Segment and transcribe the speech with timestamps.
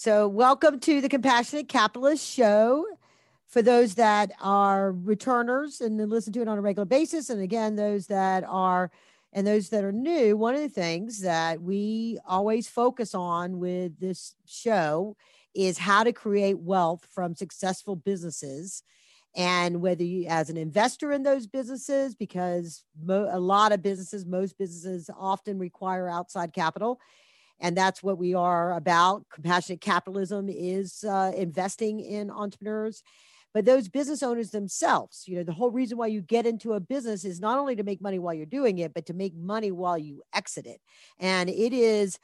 [0.00, 2.86] So, welcome to the Compassionate Capitalist Show.
[3.48, 7.74] For those that are returners and listen to it on a regular basis, and again,
[7.74, 8.92] those that are
[9.32, 13.98] and those that are new, one of the things that we always focus on with
[13.98, 15.16] this show
[15.52, 18.84] is how to create wealth from successful businesses
[19.34, 24.24] and whether you as an investor in those businesses because mo- a lot of businesses
[24.24, 27.00] most businesses often require outside capital
[27.60, 33.02] and that's what we are about compassionate capitalism is uh, investing in entrepreneurs
[33.54, 36.80] but those business owners themselves you know the whole reason why you get into a
[36.80, 39.70] business is not only to make money while you're doing it but to make money
[39.70, 40.80] while you exit it
[41.18, 42.18] and it is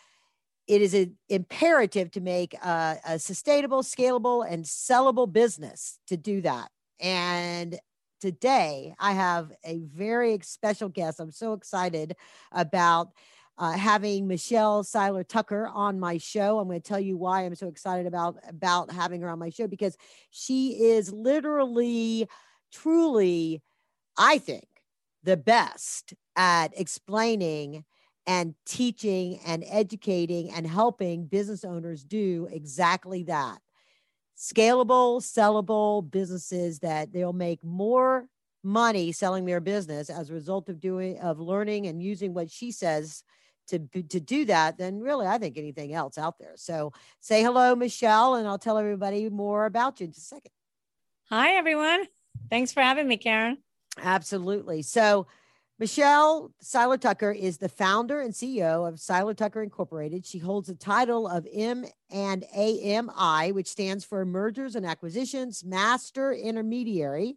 [0.66, 6.40] it is a, imperative to make a, a sustainable scalable and sellable business to do
[6.40, 6.70] that
[7.00, 7.78] and
[8.24, 11.20] today I have a very special guest.
[11.20, 12.16] I'm so excited
[12.52, 13.10] about
[13.56, 16.58] uh, having Michelle Seiler Tucker on my show.
[16.58, 19.50] I'm going to tell you why I'm so excited about about having her on my
[19.50, 19.96] show because
[20.30, 22.28] she is literally,
[22.72, 23.62] truly,
[24.18, 24.66] I think,
[25.22, 27.84] the best at explaining
[28.26, 33.58] and teaching and educating and helping business owners do exactly that
[34.36, 38.26] scalable, sellable businesses that they'll make more
[38.62, 42.72] money selling their business as a result of doing of learning and using what she
[42.72, 43.22] says
[43.68, 46.52] to to do that than really I think anything else out there.
[46.56, 50.52] So say hello, Michelle, and I'll tell everybody more about you in just a second.
[51.30, 52.06] Hi, everyone.
[52.50, 53.58] Thanks for having me, Karen.
[54.02, 54.82] Absolutely.
[54.82, 55.26] So
[55.78, 60.24] Michelle Seiler Tucker is the founder and CEO of Seiler Tucker Incorporated.
[60.24, 66.32] She holds the title of M and AMI, which stands for Mergers and Acquisitions Master
[66.32, 67.36] Intermediary,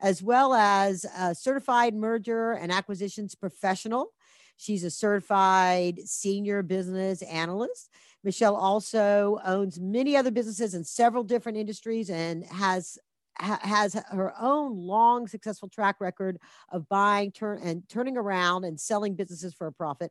[0.00, 4.12] as well as a certified merger and acquisitions professional.
[4.58, 7.90] She's a certified senior business analyst.
[8.24, 12.98] Michelle also owns many other businesses in several different industries and has
[13.38, 16.38] ha- has her own long successful track record
[16.70, 20.10] of buying turn and turning around and selling businesses for a profit.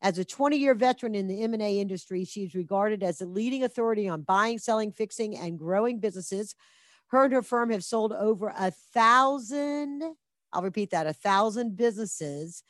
[0.00, 4.08] As a 20 year veteran in the M&A industry, she's regarded as a leading authority
[4.08, 6.54] on buying, selling, fixing, and growing businesses.
[7.08, 10.02] Her and her firm have sold over a thousand,
[10.50, 12.62] I'll repeat that, a thousand businesses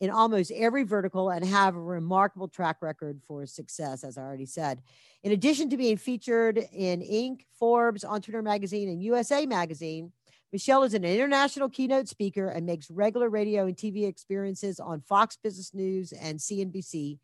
[0.00, 4.46] in almost every vertical and have a remarkable track record for success, as I already
[4.46, 4.82] said.
[5.22, 10.12] In addition to being featured in Inc., Forbes, Entrepreneur Magazine, and USA Magazine,
[10.52, 15.36] Michelle is an international keynote speaker and makes regular radio and TV experiences on Fox
[15.36, 17.18] Business News and CNBC.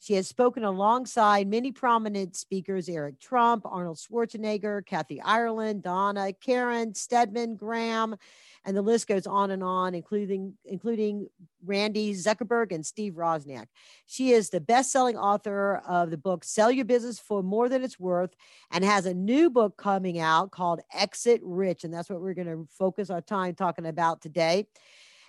[0.00, 6.94] She has spoken alongside many prominent speakers Eric Trump, Arnold Schwarzenegger, Kathy Ireland, Donna, Karan,
[6.94, 8.16] Stedman, Graham,
[8.64, 11.28] and the list goes on and on, including including
[11.64, 13.66] Randy Zuckerberg and Steve Wozniak.
[14.06, 17.98] She is the best-selling author of the book "Sell Your Business for More Than It's
[17.98, 18.34] Worth"
[18.70, 22.46] and has a new book coming out called "Exit Rich," and that's what we're going
[22.46, 24.66] to focus our time talking about today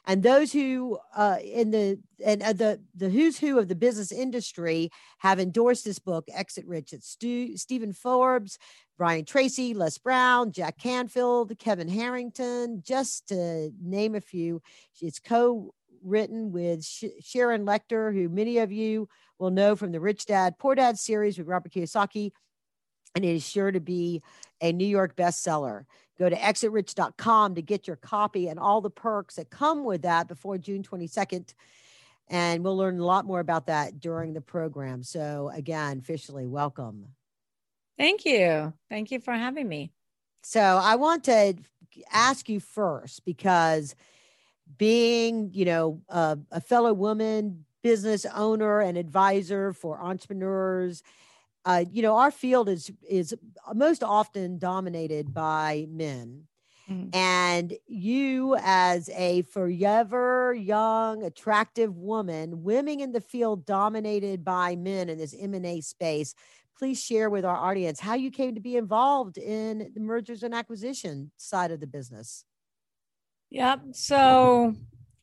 [0.05, 4.11] and those who uh, in the and uh, the the who's who of the business
[4.11, 4.89] industry
[5.19, 8.57] have endorsed this book exit rich it's Stu, stephen forbes
[8.97, 14.61] brian tracy les brown jack canfield kevin harrington just to name a few.
[15.01, 20.25] It's co-written with Sh- sharon lechter who many of you will know from the rich
[20.25, 22.31] dad poor dad series with robert kiyosaki
[23.15, 24.21] and it is sure to be
[24.61, 25.85] a new york bestseller
[26.19, 30.27] Go to exitrich.com to get your copy and all the perks that come with that
[30.27, 31.53] before June 22nd.
[32.27, 35.01] And we'll learn a lot more about that during the program.
[35.01, 37.07] So, again, officially welcome.
[37.97, 38.73] Thank you.
[38.89, 39.91] Thank you for having me.
[40.43, 41.55] So, I want to
[42.11, 43.95] ask you first because
[44.77, 51.01] being, you know, a, a fellow woman, business owner, and advisor for entrepreneurs
[51.69, 53.35] uh, you know, our field is is
[53.75, 56.47] most often dominated by men.
[56.89, 57.15] Mm-hmm.
[57.15, 65.09] And you, as a forever young, attractive woman, women in the field dominated by men
[65.09, 66.33] in this M&A space,
[66.75, 70.55] please share with our audience how you came to be involved in the mergers and
[70.55, 72.45] acquisition side of the business.
[73.51, 73.81] Yep.
[73.91, 74.73] So,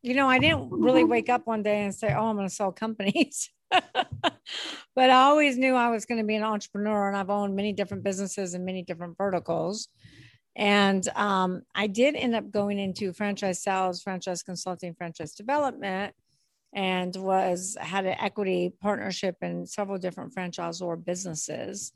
[0.02, 2.54] you know, I didn't really wake up one day and say, oh, I'm going to
[2.54, 3.50] sell companies.
[4.94, 7.72] but I always knew I was going to be an entrepreneur, and I've owned many
[7.72, 9.88] different businesses and many different verticals.
[10.56, 16.14] And um, I did end up going into franchise sales, franchise consulting, franchise development,
[16.74, 21.92] and was had an equity partnership in several different franchisor businesses.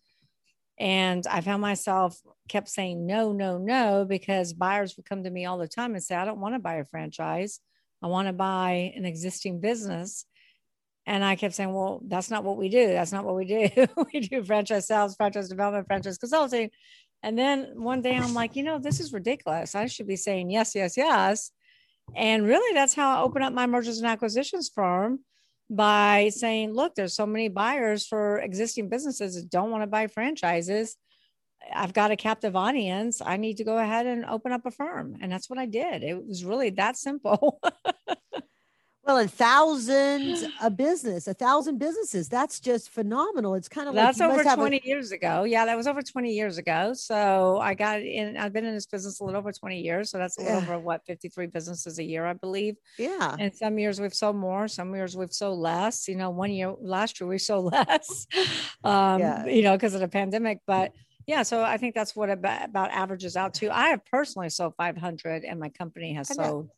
[0.78, 5.44] And I found myself kept saying no, no, no, because buyers would come to me
[5.46, 7.60] all the time and say, I don't want to buy a franchise.
[8.02, 10.24] I want to buy an existing business
[11.10, 12.86] And I kept saying, well, that's not what we do.
[12.86, 13.68] That's not what we do.
[14.14, 16.70] we do franchise sales, franchise development, franchise consulting.
[17.24, 19.74] And then one day I'm like, you know, this is ridiculous.
[19.74, 21.50] I should be saying yes, yes, yes.
[22.14, 25.18] And really, that's how I opened up my mergers and acquisitions firm
[25.68, 30.06] by saying, look, there's so many buyers for existing businesses that don't want to buy
[30.06, 30.96] franchises.
[31.74, 33.20] I've got a captive audience.
[33.20, 35.16] I need to go ahead and open up a firm.
[35.20, 36.04] And that's what I did.
[36.04, 37.60] It was really that simple.
[39.10, 42.28] Well, and thousands of business, a thousand businesses.
[42.28, 43.56] That's just phenomenal.
[43.56, 45.42] It's kind of that's like over 20 a- years ago.
[45.42, 46.92] Yeah, that was over 20 years ago.
[46.94, 50.10] So I got in, I've been in this business a little over 20 years.
[50.10, 50.62] So that's a little yeah.
[50.62, 52.76] over what 53 businesses a year, I believe.
[52.98, 53.34] Yeah.
[53.36, 56.06] And some years we've sold more, some years we've sold less.
[56.06, 58.28] You know, one year last year we sold less.
[58.84, 59.44] um, yeah.
[59.44, 60.60] you know, because of the pandemic.
[60.68, 60.92] But
[61.26, 63.76] yeah, so I think that's what about, about averages out to.
[63.76, 66.68] I have personally sold 500 and my company has sold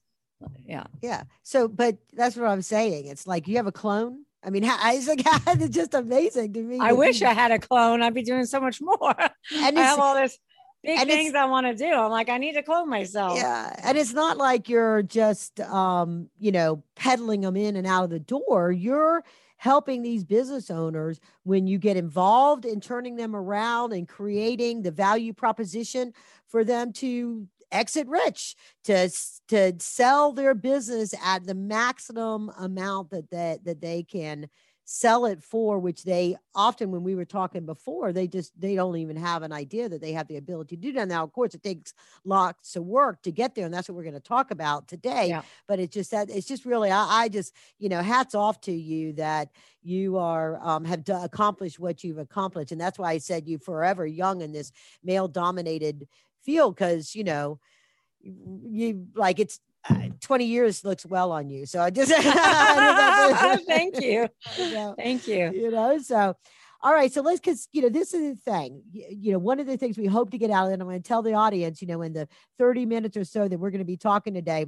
[0.66, 4.50] yeah yeah so but that's what i'm saying it's like you have a clone I
[4.50, 6.78] mean, Isaac it's just amazing to me.
[6.80, 8.02] I wish I had a clone.
[8.02, 9.14] I'd be doing so much more.
[9.54, 10.36] And I have all this
[10.82, 11.92] big things I want to do.
[11.92, 13.36] I'm like, I need to clone myself.
[13.36, 13.74] Yeah.
[13.84, 18.10] And it's not like you're just, um, you know, peddling them in and out of
[18.10, 18.72] the door.
[18.72, 19.24] You're
[19.56, 24.90] helping these business owners when you get involved in turning them around and creating the
[24.90, 26.12] value proposition
[26.48, 28.54] for them to exit rich
[28.84, 29.10] to
[29.48, 34.48] to sell their business at the maximum amount that that, that they can
[34.84, 38.96] sell it for which they often when we were talking before they just they don't
[38.96, 41.08] even have an idea that they have the ability to do that.
[41.08, 44.02] Now of course it takes lots of work to get there and that's what we're
[44.02, 45.28] going to talk about today.
[45.28, 45.42] Yeah.
[45.68, 48.72] but it's just that it's just really I, I, just you know hats off to
[48.72, 49.50] you that
[49.82, 52.72] you are um, have d- accomplished what you've accomplished.
[52.72, 54.72] And that's why i said you forever young in this
[55.02, 56.08] male dominated
[56.44, 57.58] field because you know
[58.20, 61.66] you like it's uh, 20 years looks well on you.
[61.66, 62.12] So i just
[63.66, 64.28] thank you.
[64.96, 65.50] Thank you.
[65.52, 66.36] you know so
[66.80, 68.82] all right so let's because you know this is the thing.
[68.92, 70.86] You, you know one of the things we hope to get out of it i'm
[70.86, 72.28] going to tell the audience you know in the
[72.58, 74.66] 30 minutes or so that we're going to be talking today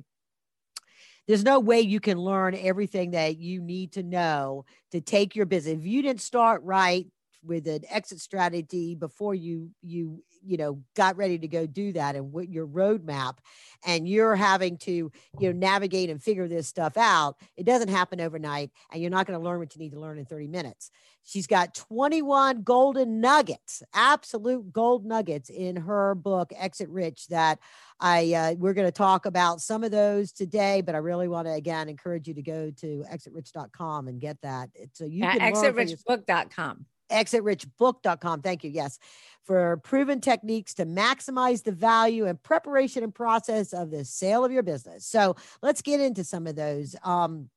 [1.26, 5.46] there's no way you can learn everything that you need to know to take your
[5.46, 5.78] business.
[5.78, 7.06] If you didn't start right
[7.44, 12.16] with an exit strategy before you you you know got ready to go do that
[12.16, 13.38] and what your roadmap
[13.84, 18.20] and you're having to you know navigate and figure this stuff out it doesn't happen
[18.20, 20.90] overnight and you're not going to learn what you need to learn in 30 minutes.
[21.26, 27.58] She's got 21 golden nuggets absolute gold nuggets in her book exit rich that
[27.98, 31.46] i uh, we're going to talk about some of those today but i really want
[31.46, 34.70] to again encourage you to go to exitrich.com and get that.
[34.92, 38.42] So you can exitrichbook.com exitrichbook.com.
[38.42, 38.70] Thank you.
[38.70, 38.98] Yes.
[39.42, 44.52] For proven techniques to maximize the value and preparation and process of the sale of
[44.52, 45.04] your business.
[45.06, 46.96] So let's get into some of those.
[47.04, 47.50] Um,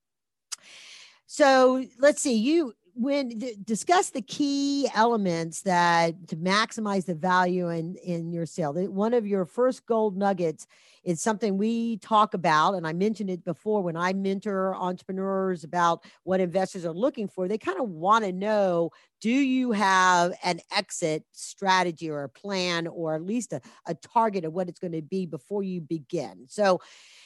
[1.28, 7.96] so let's see, you when discuss the key elements that to maximize the value in
[7.98, 8.74] in your sale.
[8.74, 10.66] One of your first gold nuggets
[11.04, 16.04] is something we talk about, and I mentioned it before when I mentor entrepreneurs about
[16.24, 17.48] what investors are looking for.
[17.48, 18.90] They kind of want to know:
[19.22, 24.44] Do you have an exit strategy or a plan, or at least a, a target
[24.44, 26.46] of what it's going to be before you begin?
[26.48, 26.82] So,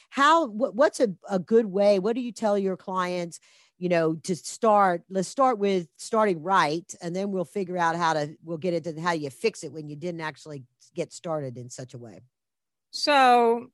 [0.10, 2.00] how what's a, a good way?
[2.00, 3.40] What do you tell your clients?
[3.82, 8.14] You know to start let's start with starting right and then we'll figure out how
[8.14, 10.64] to we'll get into how you fix it when you didn't actually
[10.94, 12.20] get started in such a way.
[12.92, 13.72] So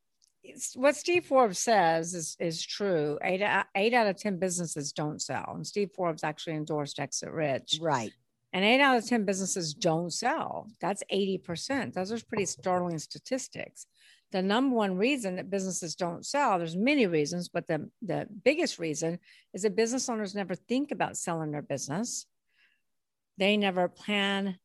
[0.76, 3.20] what steve forbes says is is true.
[3.22, 7.30] Eight, uh, eight out of ten businesses don't sell and steve forbes actually endorsed exit
[7.30, 7.80] rich.
[7.82, 8.14] Right.
[8.54, 10.70] And eight out of 10 businesses don't sell.
[10.80, 11.94] That's 80%.
[11.94, 13.88] Those are pretty startling statistics
[14.32, 18.80] the number one reason that businesses don't sell there's many reasons but the, the biggest
[18.80, 19.20] reason
[19.54, 22.28] is that business owners never think about selling their business.
[23.40, 24.60] They never plan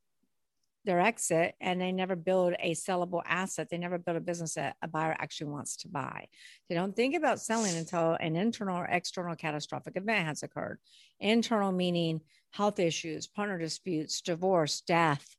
[0.84, 3.68] their exit and they never build a sellable asset.
[3.70, 6.26] They never build a business that a buyer actually wants to buy.
[6.68, 10.78] They don't think about selling until an internal or external catastrophic event has occurred.
[11.20, 15.36] Internal meaning health issues partner disputes divorce death.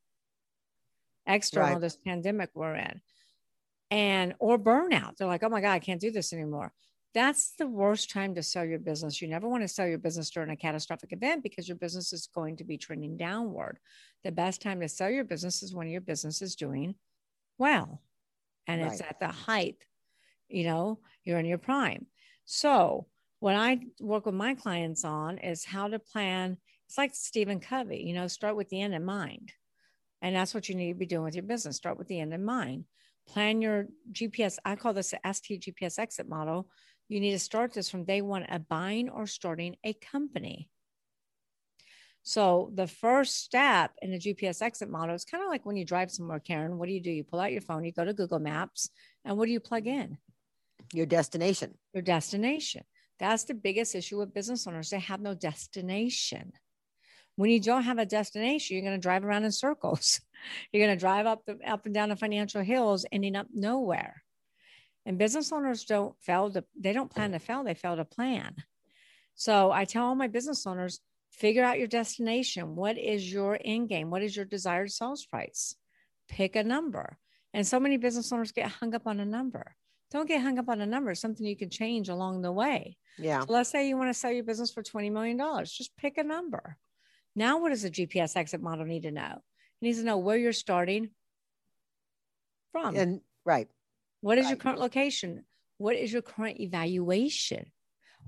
[1.27, 1.81] External right.
[1.81, 3.01] this pandemic we're in
[3.93, 5.15] and or burnout.
[5.15, 6.73] They're like, oh my God, I can't do this anymore.
[7.13, 9.21] That's the worst time to sell your business.
[9.21, 12.27] You never want to sell your business during a catastrophic event because your business is
[12.33, 13.77] going to be trending downward.
[14.23, 16.95] The best time to sell your business is when your business is doing
[17.59, 18.01] well
[18.65, 18.91] and right.
[18.91, 19.77] it's at the height,
[20.49, 22.07] you know, you're in your prime.
[22.45, 23.05] So,
[23.41, 26.57] what I work with my clients on is how to plan.
[26.87, 29.51] It's like Stephen Covey, you know, start with the end in mind.
[30.23, 31.75] And that's what you need to be doing with your business.
[31.75, 32.85] Start with the end in mind
[33.27, 34.57] plan your GPS.
[34.65, 36.67] I call this the ST GPS exit model.
[37.09, 40.69] You need to start this from day one of buying or starting a company.
[42.23, 45.83] So the first step in the GPS exit model is kind of like when you
[45.83, 46.77] drive somewhere, Karen.
[46.77, 47.11] What do you do?
[47.11, 48.89] You pull out your phone, you go to Google Maps,
[49.25, 50.17] and what do you plug in?
[50.93, 51.77] Your destination.
[51.93, 52.83] Your destination.
[53.19, 54.89] That's the biggest issue with business owners.
[54.89, 56.53] They have no destination.
[57.35, 60.21] When you don't have a destination, you're going to drive around in circles.
[60.71, 64.21] You're going to drive up the, up and down the financial hills, ending up nowhere.
[65.05, 68.55] And business owners don't fail to, they don't plan to fail, they fail to plan.
[69.35, 70.99] So I tell all my business owners,
[71.31, 72.75] figure out your destination.
[72.75, 74.09] What is your end game?
[74.09, 75.75] What is your desired sales price?
[76.29, 77.17] Pick a number.
[77.53, 79.75] And so many business owners get hung up on a number.
[80.11, 81.11] Don't get hung up on a number.
[81.11, 82.97] It's something you can change along the way.
[83.17, 83.41] Yeah.
[83.41, 85.39] So let's say you want to sell your business for $20 million.
[85.65, 86.77] Just pick a number.
[87.35, 89.41] Now, what does a GPS exit model need to know?
[89.81, 91.09] It needs to know where you're starting
[92.71, 92.95] from.
[92.95, 93.67] And right.
[94.21, 94.51] What is right.
[94.51, 95.45] your current location?
[95.77, 97.71] What is your current evaluation?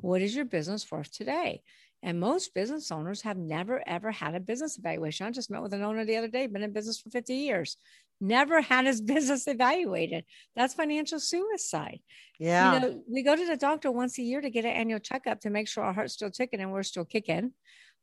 [0.01, 1.61] What is your business worth today?
[2.03, 5.25] And most business owners have never, ever had a business evaluation.
[5.25, 7.77] I just met with an owner the other day, been in business for 50 years,
[8.21, 10.25] never had his business evaluated.
[10.55, 11.99] That's financial suicide.
[12.39, 12.73] Yeah.
[12.73, 15.41] You know, we go to the doctor once a year to get an annual checkup
[15.41, 17.53] to make sure our heart's still ticking and we're still kicking.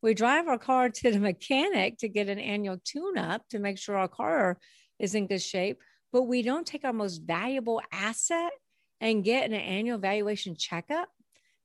[0.02, 3.78] We drive our car to the mechanic to get an annual tune up to make
[3.78, 4.58] sure our car
[4.98, 5.78] is in good shape.
[6.12, 8.52] But we don't take our most valuable asset
[9.00, 11.08] and get an annual valuation checkup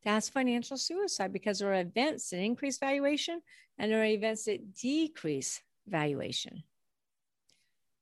[0.08, 3.42] that's financial suicide because there are events that increase valuation
[3.78, 6.64] and there are events that decrease valuation.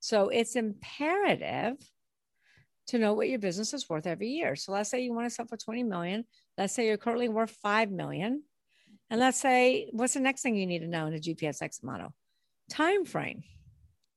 [0.01, 1.77] So it's imperative
[2.88, 4.56] to know what your business is worth every year.
[4.56, 6.25] So let's say you want to sell for 20 million.
[6.60, 8.44] Let's say you're currently worth 5 million.
[9.09, 11.83] And let's say what's the next thing you need to know in a GPS exit
[11.83, 12.13] model?
[12.69, 13.43] Time frame.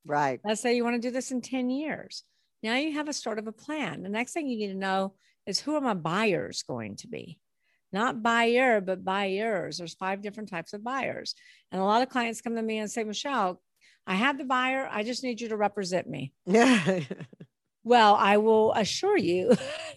[0.07, 0.41] Right.
[0.45, 2.25] Let's say you want to do this in 10 years.
[2.63, 4.03] Now you have a sort of a plan.
[4.03, 5.15] The next thing you need to know
[5.47, 7.39] is who are my buyers going to be?
[7.93, 9.79] not buyer, but buyers.
[9.79, 11.35] There's five different types of buyers.
[11.73, 13.61] And a lot of clients come to me and say, Michelle,
[14.07, 14.89] I have the buyer.
[14.91, 16.33] I just need you to represent me.
[16.47, 17.01] Yeah.
[17.85, 19.55] well, I will assure you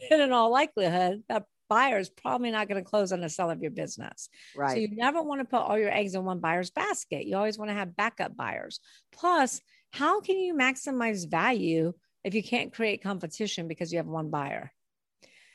[0.10, 3.50] that in all likelihood, that buyer is probably not going to close on the sale
[3.50, 4.28] of your business.
[4.58, 4.72] Right.
[4.72, 7.26] So you never want to put all your eggs in one buyer's basket.
[7.26, 8.82] You always want to have backup buyers.
[9.14, 9.62] Plus,
[9.92, 11.94] how can you maximize value
[12.26, 14.70] if you can't create competition because you have one buyer?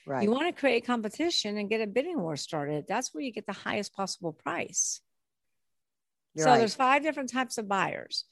[0.06, 0.22] Right.
[0.22, 2.86] You want to create competition and get a bidding war started.
[2.88, 5.02] That's where you get the highest possible price.
[6.34, 6.58] You're so right.
[6.58, 8.24] there's five different types of buyers.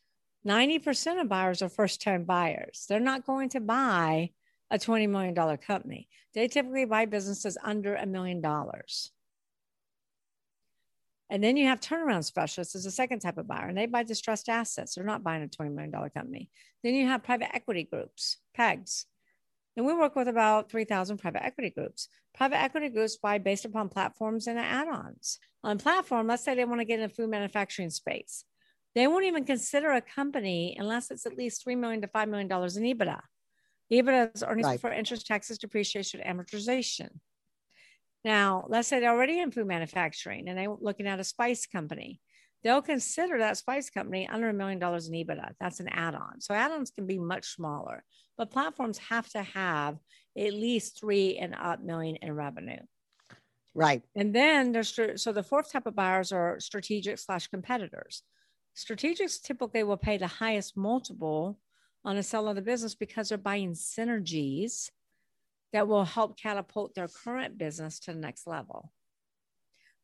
[0.47, 2.87] 90% of buyers are first time buyers.
[2.89, 4.31] They're not going to buy
[4.75, 6.09] a $20 million company.
[6.35, 9.13] They typically buy businesses under a million dollars.
[11.31, 14.03] And then you have turnaround specialists as a second type of buyer, and they buy
[14.03, 14.95] distressed assets.
[14.95, 16.51] They're not buying a $20 million company.
[16.83, 19.05] Then you have private equity groups, PEGs.
[19.77, 22.09] And we work with about 3,000 private equity groups.
[22.35, 25.39] Private equity groups buy based upon platforms and add ons.
[25.63, 28.45] On platform, let's say they want to get in the food manufacturing space.
[28.95, 32.47] They won't even consider a company unless it's at least 3 million to $5 million
[32.51, 33.21] in EBITDA.
[33.93, 34.75] EBITDA is earnings Right.
[34.77, 37.11] before interest, taxes, depreciation, amortization.
[38.25, 42.21] Now, let's say they're already in food manufacturing and they're looking at a spice company.
[42.63, 45.53] They'll consider that spice company under a million dollars in EBITDA.
[45.61, 46.41] That's an add on.
[46.41, 48.03] So add ons can be much smaller,
[48.39, 49.99] but platforms have to have
[50.37, 52.81] at least three and up million in revenue.
[53.75, 54.03] Right.
[54.17, 58.23] And then there's so the fourth type of buyers are strategic slash competitors.
[58.75, 61.59] Strategics typically will pay the highest multiple
[62.05, 64.91] on a sell of the business because they're buying synergies
[65.73, 68.93] that will help catapult their current business to the next level.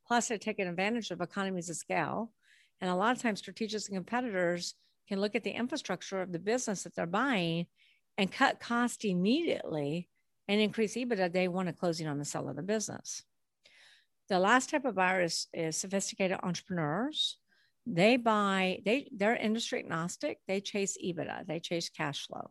[0.07, 2.33] Plus, they're taking advantage of economies of scale.
[2.81, 4.75] And a lot of times, strategics and competitors
[5.09, 7.67] can look at the infrastructure of the business that they're buying
[8.17, 10.09] and cut cost immediately
[10.49, 13.23] and increase EBITDA day one of closing on the sale of the business.
[14.29, 17.39] The last type of buyer is, is sophisticated entrepreneurs.
[17.93, 20.39] They buy, they they're industry agnostic.
[20.47, 22.51] They chase EBITDA, they chase cash flow.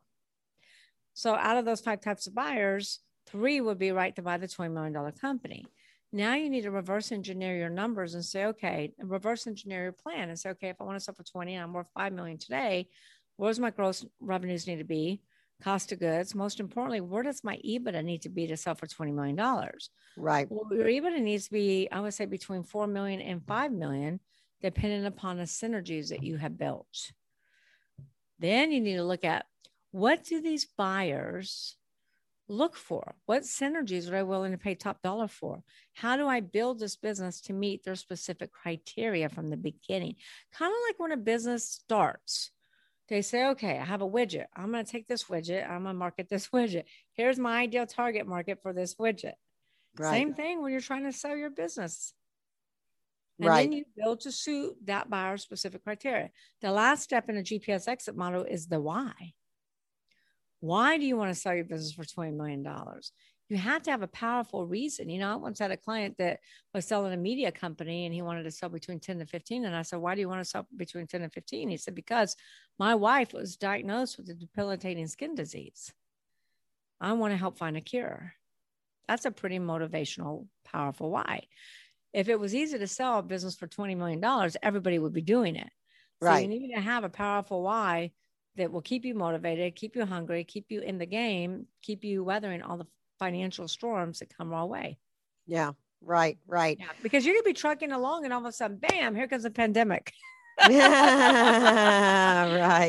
[1.14, 4.48] So out of those five types of buyers, three would be right to buy the
[4.48, 5.66] $20 million company.
[6.12, 10.28] Now you need to reverse engineer your numbers and say, okay, reverse engineer your plan
[10.28, 12.38] and say, okay, if I want to sell for 20 and I'm worth 5 million
[12.38, 12.90] today,
[13.38, 15.22] where's my gross revenues need to be?
[15.62, 16.36] Cost of goods.
[16.36, 19.38] Most importantly, where does my EBITDA need to be to sell for $20 million?
[20.18, 20.48] Right.
[20.50, 24.20] Well, your EBITDA needs to be, I would say, between 4 million and 5 million,
[24.62, 27.12] depending upon the synergies that you have built.
[28.40, 29.46] Then you need to look at
[29.92, 31.76] what do these buyers
[32.50, 33.16] look for?
[33.26, 35.64] What synergies are they willing to pay top dollar for?
[35.94, 40.16] How do I build this business to meet their specific criteria from the beginning?
[40.52, 42.52] Kind of like when a business starts.
[43.08, 44.46] They say, okay, I have a widget.
[44.56, 45.64] I'm going to take this widget.
[45.64, 46.84] I'm going to market this widget.
[47.14, 49.34] Here's my ideal target market for this widget.
[49.98, 50.12] Right.
[50.12, 52.14] Same thing when you're trying to sell your business.
[53.42, 53.70] And Right.
[53.70, 56.32] then you build to suit that buyer specific criteria.
[56.62, 59.34] The last step in a GPS exit model is the why.
[60.60, 62.66] Why do you want to sell your business for $20 million?
[63.48, 65.10] You have to have a powerful reason.
[65.10, 66.40] You know, I once had a client that
[66.74, 69.66] was selling a media company and he wanted to sell between 10 to 15.
[69.66, 71.70] And I said, Why do you want to sell between 10 and 15?
[71.70, 72.36] He said, Because
[72.78, 75.94] my wife was diagnosed with a debilitating skin disease.
[77.02, 78.34] I want to help find a cure.
[79.08, 81.48] That's a pretty motivational, powerful why.
[82.14, 84.24] If it was easy to sell a business for $20 million,
[84.64, 85.70] everybody would be doing it.
[86.22, 86.42] So Right.
[86.42, 88.12] you need to have a powerful why
[88.58, 92.24] that will keep you motivated, keep you hungry, keep you in the game, keep you
[92.24, 92.88] weathering all the
[93.20, 94.98] financial storms that come our way.
[95.48, 95.72] Yeah.
[96.02, 96.38] Right.
[96.48, 96.78] Right.
[96.80, 96.88] Yeah.
[97.04, 99.50] Because you're gonna be trucking along and all of a sudden, bam, here comes a
[99.50, 100.14] pandemic.
[100.60, 100.78] right.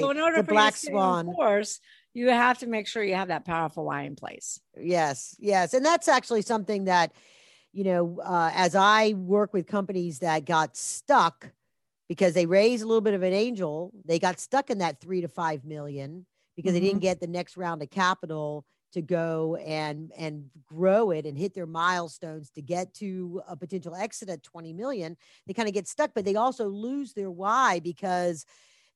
[0.01, 1.29] So in order The for black to swan.
[1.29, 1.81] on course,
[2.15, 4.61] you have to make sure you have that powerful why in place.
[4.77, 5.75] Yes, yes.
[5.75, 7.13] And that's actually something that,
[7.73, 11.53] you know, uh, as I work with companies that got stuck
[12.09, 15.21] because they raised a little bit of an angel, they got stuck in that three
[15.21, 20.13] to five million because they didn't get the next round of capital to go and
[20.17, 24.73] and grow it and hit their milestones to get to a potential exit at 20
[24.73, 28.45] million they kind of get stuck but they also lose their why because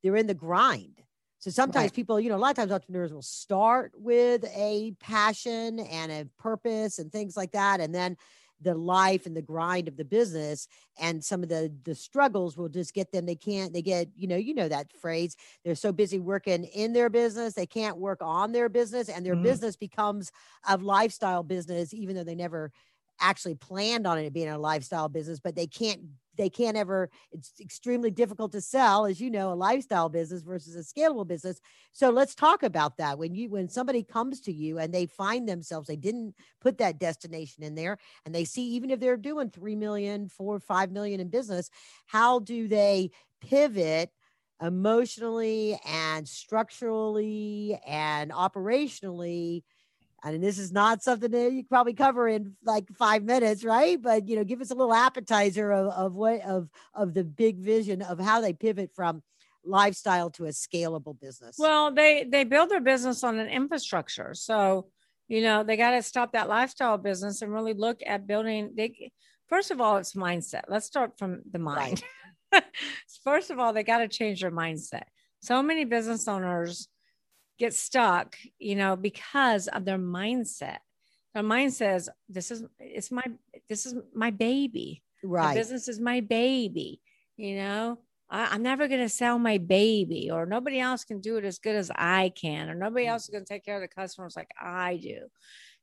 [0.03, 1.03] they're in the grind
[1.39, 1.93] so sometimes Right.
[1.93, 6.25] people, you know, a lot of times entrepreneurs will start with a passion and a
[6.39, 7.81] purpose and things like that.
[7.81, 8.17] And then
[8.61, 10.67] the life and the grind of the business
[10.99, 14.27] and some of the the struggles will just get them they can't they get you
[14.27, 18.19] know you know that phrase they're so busy working in their business they can't work
[18.23, 19.35] on their business and their Mhm.
[19.37, 20.31] business becomes
[20.69, 22.73] a lifestyle business even though they never
[23.21, 26.01] actually planned on it being a lifestyle business but they can't
[26.37, 30.75] they can't ever it's extremely difficult to sell as you know a lifestyle business versus
[30.77, 31.61] a scalable business.
[31.93, 33.19] So let's talk about that.
[33.19, 36.99] When you when somebody comes to you and they find themselves they didn't put that
[36.99, 41.21] destination in there and they see even if they're doing three million four five million
[41.21, 41.71] in business
[42.07, 44.11] how do they pivot
[44.63, 49.63] emotionally and structurally and operationally
[50.33, 54.01] and this is not something that you probably cover in like five minutes, right?
[54.01, 57.59] But you know, give us a little appetizer of, of what of of the big
[57.59, 59.23] vision of how they pivot from
[59.65, 61.57] lifestyle to a scalable business.
[61.59, 64.35] Well, they they build their business on an infrastructure.
[64.35, 64.89] So,
[65.29, 69.13] you know, they got to stop that lifestyle business and really look at building they
[69.49, 70.63] first of all, it's mindset.
[70.69, 72.03] Let's start from the mind.
[73.25, 75.05] first of all, they got to change their mindset.
[75.41, 76.89] So many business owners
[77.59, 80.79] get stuck, you know, because of their mindset.
[81.35, 83.25] Their mind says, "This is it's my
[83.69, 85.03] this is my baby.
[85.23, 85.55] My right.
[85.55, 87.01] business is my baby.
[87.37, 87.99] You know,
[88.31, 91.59] I, I'm never going to sell my baby, or nobody else can do it as
[91.59, 94.37] good as I can, or nobody else is going to take care of the customers
[94.37, 95.21] like I do.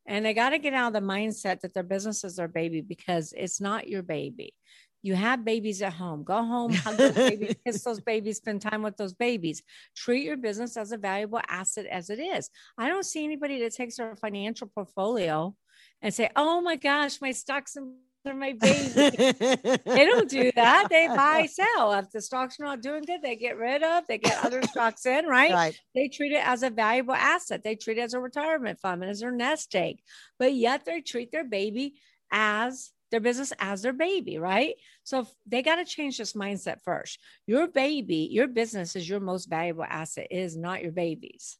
[0.06, 2.82] And they got to get out of the mindset that their business is their baby
[2.82, 4.54] because it's not your baby.
[5.02, 6.24] You have babies at home.
[6.24, 9.64] Go home, hug those babies, kiss those babies, spend time with those babies.
[9.96, 12.50] Treat your business as a valuable asset as it is.
[12.78, 15.56] I don't see anybody that takes their financial portfolio
[16.02, 17.96] and say, "Oh my gosh, my stocks and
[18.28, 20.88] are my baby." they don't do that.
[20.90, 21.94] They buy, sell.
[21.94, 24.06] If the stocks are not doing good, they get rid of.
[24.08, 25.52] They get other stocks in, right?
[25.52, 25.80] right.
[25.96, 27.64] They treat it as a valuable asset.
[27.64, 30.02] They treat it as a retirement fund and as their nest egg,
[30.38, 31.96] but yet they treat their baby
[32.32, 34.76] as their business as their baby, right?
[35.04, 37.20] So they got to change this mindset first.
[37.46, 40.28] Your baby, your business is your most valuable asset.
[40.32, 41.58] It is not your baby's.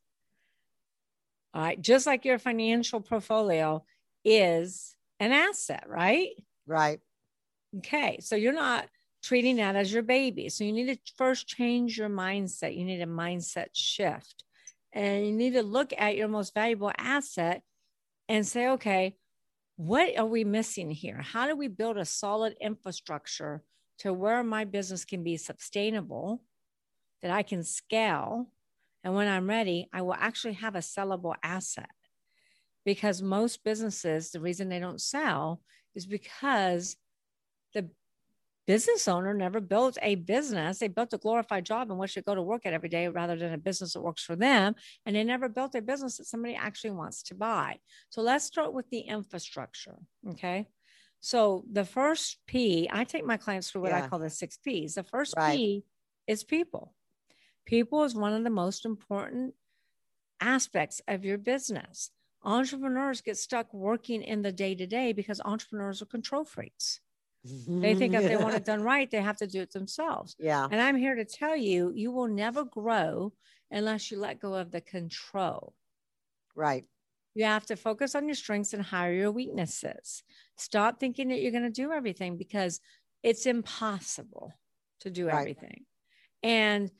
[1.54, 1.80] All right.
[1.82, 3.84] Just like your financial portfolio
[4.24, 6.30] is an asset, right?
[6.66, 7.00] Right.
[7.80, 8.20] Okay.
[8.22, 8.88] So you're not
[9.22, 10.50] treating that as your baby.
[10.50, 12.78] So you need to first change your mindset.
[12.78, 14.46] You need a mindset shift.
[14.94, 17.62] And you need to look at your most valuable asset
[18.28, 19.16] and say, okay,
[19.76, 21.22] what are we missing here?
[21.22, 23.64] How do we build a solid infrastructure
[24.00, 26.44] to where my business can be sustainable,
[27.22, 28.52] that I can scale?
[29.04, 31.90] And when I'm ready, I will actually have a sellable asset.
[32.86, 35.62] Because most businesses, the reason they don't sell
[35.94, 36.98] is because
[37.74, 37.90] the
[38.72, 40.80] business owner never built a business.
[40.80, 43.36] They built a glorified job in which they go to work at every day rather
[43.36, 44.76] than a business that works for them.
[45.06, 47.80] And they never built a business that somebody actually wants to buy.
[48.12, 49.98] So let's start with the infrastructure.
[50.30, 50.70] Okay.
[51.20, 54.96] So the first P, I take my clients through what I call the six P's.
[54.96, 55.58] The first Right.
[55.58, 55.84] P
[56.26, 56.94] is people.
[57.66, 59.54] People is one of the most important
[60.40, 62.12] aspects of your business.
[62.42, 67.02] Entrepreneurs get stuck working in the day to day because entrepreneurs are control freaks.
[67.44, 70.36] They think if they want it done right, they have to do it themselves.
[70.40, 70.68] Yeah.
[70.70, 73.34] And I'm here to tell you, you will never grow
[73.72, 75.74] unless you let go of the control.
[76.56, 76.86] Right.
[77.34, 80.22] You have to focus on your strengths and hire your weaknesses.
[80.58, 82.80] Stop thinking that you're going to do everything because
[83.24, 84.54] it's impossible
[85.00, 85.40] to do Right.
[85.40, 85.86] everything.
[86.44, 86.92] And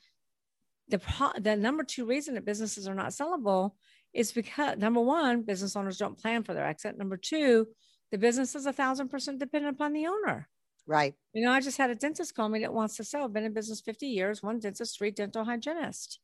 [0.88, 3.72] the pro- the number two reason that businesses are not sellable
[4.12, 6.98] is because number one, business owners don't plan for their exit.
[6.98, 7.68] Number two,
[8.12, 10.48] the business is a thousand percent dependent upon the owner.
[10.86, 11.14] Right.
[11.32, 13.28] You know, I just had a dentist call me that wants to sell.
[13.28, 16.18] Been in business 50 years, one dentist, three dental hygienists.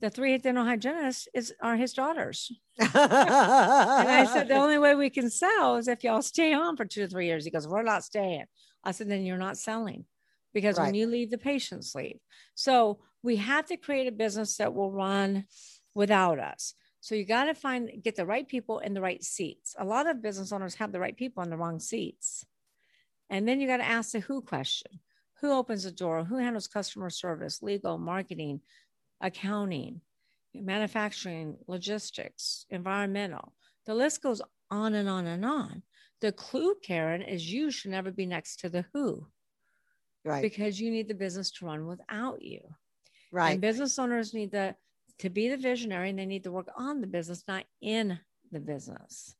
[0.00, 2.52] The three dental hygienists is are his daughters.
[2.78, 6.84] and I said, the only way we can sell is if y'all stay on for
[6.84, 7.44] two to three years.
[7.44, 8.44] He goes, We're not staying.
[8.84, 10.04] I said, then you're not selling
[10.52, 12.18] because when you leave, the patients leave.
[12.54, 15.46] So we have to create a business that will run
[15.94, 16.74] without us.
[17.04, 19.76] So you got to find get the right people in the right seats.
[19.78, 22.46] A lot of business owners have the right people in the wrong seats.
[23.28, 25.00] And then you got to ask the who question.
[25.42, 26.24] Who opens the door?
[26.24, 28.62] Who handles customer service, legal, marketing,
[29.20, 30.00] accounting,
[30.54, 33.52] manufacturing, logistics, environmental.
[33.84, 34.40] The list goes
[34.70, 35.82] on and on and on.
[36.22, 39.26] The clue, Karen, is you should never be next to the who
[40.24, 40.40] right.
[40.40, 42.62] because you need the business to run without you.
[43.30, 43.50] Right.
[43.50, 44.74] And business owners need the
[45.20, 48.18] to be the visionary and they need to work on the business, not in
[48.50, 49.34] the business.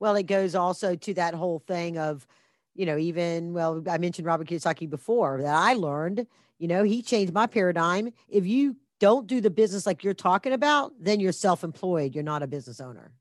[0.00, 2.26] Well, it goes also to that whole thing of,
[2.74, 6.26] you know, even, well, I mentioned Robert Kiyosaki before that I learned,
[6.58, 8.10] you know, he changed my paradigm.
[8.28, 12.14] If you don't do the business like you're talking about, then you're self employed.
[12.14, 13.12] You're not a business owner.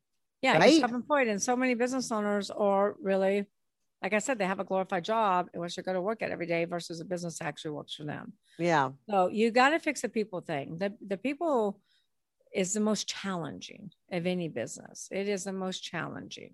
[0.42, 0.74] Yeah, Right?
[0.74, 3.46] you're self-employed, and so many business owners are really,
[4.06, 6.30] like I said, they have a glorified job in which they go to work at
[6.30, 8.34] every day versus a business that actually works for them.
[8.60, 8.92] Yeah.
[9.10, 10.78] So you got to fix the people thing.
[10.78, 11.80] The the people
[12.54, 15.08] is the most challenging of any business.
[15.12, 16.54] It is the most challenging,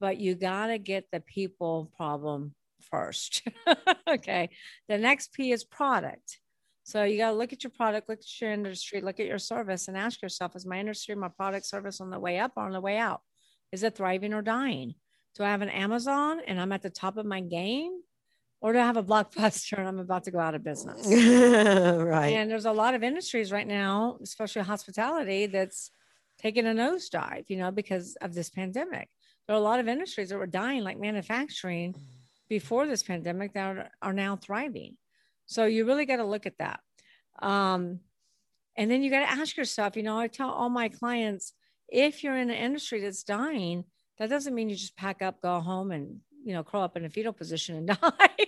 [0.00, 2.52] but you got to get the people problem
[2.90, 3.42] first.
[4.08, 4.50] okay.
[4.88, 6.40] The next P is product.
[6.82, 9.38] So you got to look at your product, look at your industry, look at your
[9.38, 12.64] service, and ask yourself: Is my industry, my product, service on the way up or
[12.64, 13.20] on the way out?
[13.70, 14.94] Is it thriving or dying?
[15.36, 18.00] Do I have an Amazon and I'm at the top of my game,
[18.60, 21.06] or do I have a blockbuster and I'm about to go out of business?
[21.06, 22.34] right.
[22.34, 25.90] And there's a lot of industries right now, especially hospitality, that's
[26.38, 29.08] taking a nosedive, you know, because of this pandemic.
[29.46, 31.94] There are a lot of industries that were dying, like manufacturing,
[32.52, 34.98] before this pandemic that are, are now thriving.
[35.46, 36.80] So you really got to look at that.
[37.40, 38.00] Um,
[38.76, 41.54] and then you got to ask yourself, you know, I tell all my clients,
[41.88, 43.84] if you're in an industry that's dying,
[44.18, 47.04] that doesn't mean you just pack up, go home, and you know, crawl up in
[47.04, 48.46] a fetal position and die.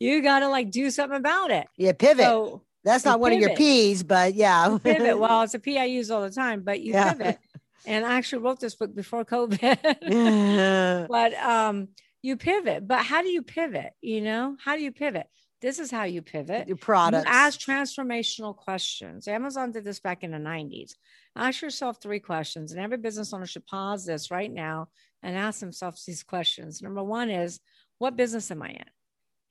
[0.00, 1.66] you got to like do something about it.
[1.76, 1.92] yeah.
[1.92, 2.24] Pivot.
[2.24, 3.54] So That's not one of your.
[3.54, 4.76] P's, but yeah.
[4.82, 5.18] pivot.
[5.20, 7.12] Well, it's a P I use all the time, but you Yeah.
[7.12, 7.38] pivot.
[7.86, 11.06] And I actually wrote this book before COVID.
[11.08, 11.88] but um,
[12.22, 12.86] you pivot.
[12.86, 13.92] But how do you pivot?
[14.00, 15.26] You know, how do you pivot?
[15.60, 16.68] This is how you pivot.
[16.68, 17.24] your You products.
[17.26, 19.26] ask transformational questions.
[19.26, 20.92] Amazon did this back in the 90s.
[21.34, 24.88] Ask yourself three questions, and every business owner should pause this right now
[25.22, 26.80] and ask themselves these questions.
[26.80, 27.58] Number one is,
[27.98, 28.84] what business am I in?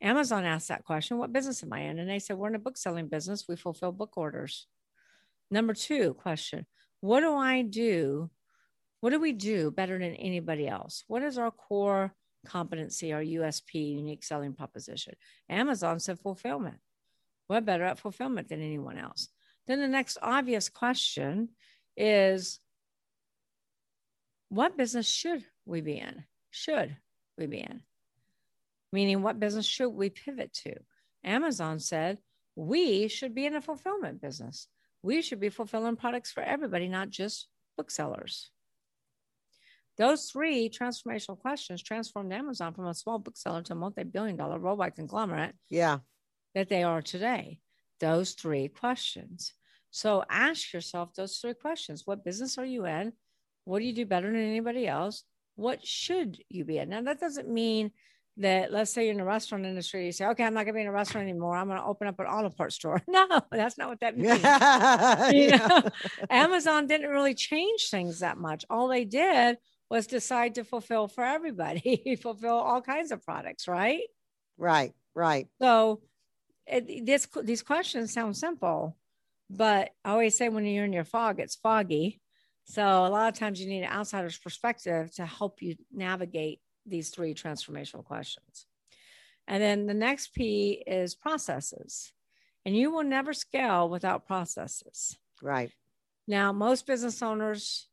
[0.02, 2.00] Amazon asked that question, what business am I in?
[2.00, 3.46] And they said, we're in a book selling business.
[3.50, 4.68] We fulfill book orders.
[5.52, 6.66] Number two question,
[7.02, 8.30] what do I do?
[9.02, 11.04] What do we do better than anybody else?
[11.08, 12.14] What is our core
[12.46, 15.16] competency, our USP, unique selling proposition?
[15.50, 16.78] Amazon said fulfillment.
[17.50, 19.30] We're better at fulfillment than anyone else.
[19.68, 21.50] Then the next obvious question
[21.96, 22.60] is
[24.50, 26.24] what business should we be in?
[26.52, 26.96] Should
[27.38, 27.82] we be in?
[28.94, 30.76] Meaning, what business should we pivot to?
[31.24, 32.20] Amazon said
[32.56, 34.68] we should be in a fulfillment business.
[35.04, 37.48] We should be fulfilling products for everybody, not just
[37.78, 38.50] booksellers.
[39.98, 44.60] Those three transformational questions transformed Amazon from a small bookseller to a multi billion dollar
[44.60, 46.00] worldwide conglomerate yeah.
[46.54, 47.60] that they are today?
[48.00, 49.54] Those three questions.
[49.90, 52.04] So ask yourself those three questions.
[52.06, 53.14] What business are you in?
[53.66, 55.24] What do you do better than anybody else?
[55.56, 56.90] What should you be in?
[56.90, 57.92] Now, that doesn't mean
[58.38, 60.78] that, let's say you're in the restaurant industry, you say, okay, I'm not going to
[60.78, 61.56] be in a restaurant anymore.
[61.56, 63.02] I'm going to open up an auto parts store.
[63.08, 64.38] No, that's not what that means.
[65.34, 65.68] You Yeah.
[65.68, 65.82] know?
[66.30, 68.64] Amazon didn't really change things that much.
[68.70, 69.58] All they did
[69.90, 74.04] was decide to fulfill for everybody, fulfill all kinds of products, right?
[74.58, 74.94] Right.
[75.16, 75.48] Right.
[75.62, 76.02] So
[76.68, 78.98] it, this these questions sound simple,
[79.50, 82.22] but I always say when you're in your fog, it's foggy.
[82.66, 87.10] So a lot of times you need an outsider's perspective to help you navigate these
[87.10, 88.68] three transformational questions.
[89.48, 92.12] And then the next P is processes.
[92.66, 95.18] And you will never scale without processes.
[95.42, 95.72] Right.
[96.28, 97.87] Now, most business owners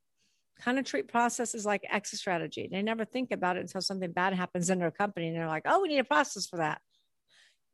[0.61, 2.69] kind of treat processes like exit strategy.
[2.71, 5.64] They never think about it until something bad happens in their company and they're like,
[5.67, 6.81] oh, we need a process for that.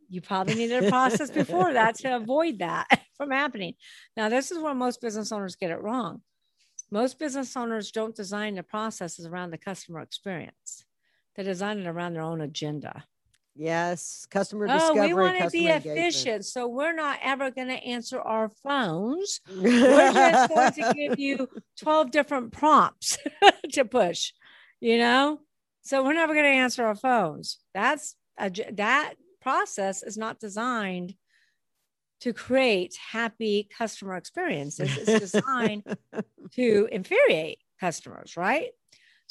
[0.09, 3.75] You probably needed a process before that to avoid that from happening.
[4.17, 6.23] Now, this is where most business owners get it wrong.
[6.91, 10.85] Most business owners don't design the processes around the customer experience,
[11.37, 13.05] they design it around their own agenda.
[13.55, 15.09] Yes, customer Oh, discovery.
[15.09, 15.99] we want to be engagement.
[15.99, 16.45] efficient.
[16.47, 19.41] So we're not ever going to answer our phones.
[19.49, 21.49] We're just going to give you
[21.81, 23.19] 12 different prompts
[23.73, 24.33] to push,
[24.81, 25.41] you know?
[25.83, 27.59] So we're never going to answer our phones.
[27.75, 31.15] That's a, that process is not designed
[32.21, 34.97] to create happy customer experiences.
[34.97, 35.85] It's designed
[36.53, 38.69] to infuriate customers, right?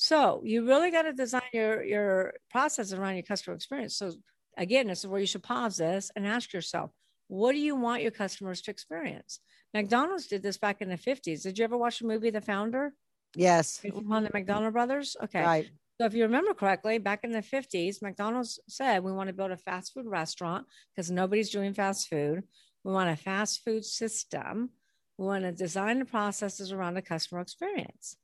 [0.02, 3.98] So you really got to design your your process around your customer experience.
[3.98, 4.14] So
[4.58, 6.92] again, this is where you should pause this and ask yourself,
[7.28, 9.42] what do you want your customers to experience?
[9.74, 11.44] McDonald's did this back in the 50s.
[11.44, 12.94] Did you ever watch the movie The Founder?
[13.36, 13.82] yes.
[13.84, 15.18] Upon the McDonald brothers?
[15.22, 15.44] Okay.
[15.44, 15.70] Right.
[16.00, 19.52] So if you remember correctly, back in the 50s, McDonald's said we want to build
[19.52, 22.44] a fast food restaurant because nobody's doing fast food.
[22.86, 24.70] We want a fast food system.
[25.18, 28.16] We want to design the processes around the customer experience.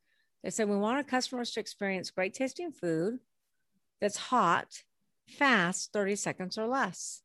[0.46, 3.18] They said we want our customers to experience great tasting food
[4.00, 4.84] that's hot,
[5.28, 7.24] fast, 30 seconds or less.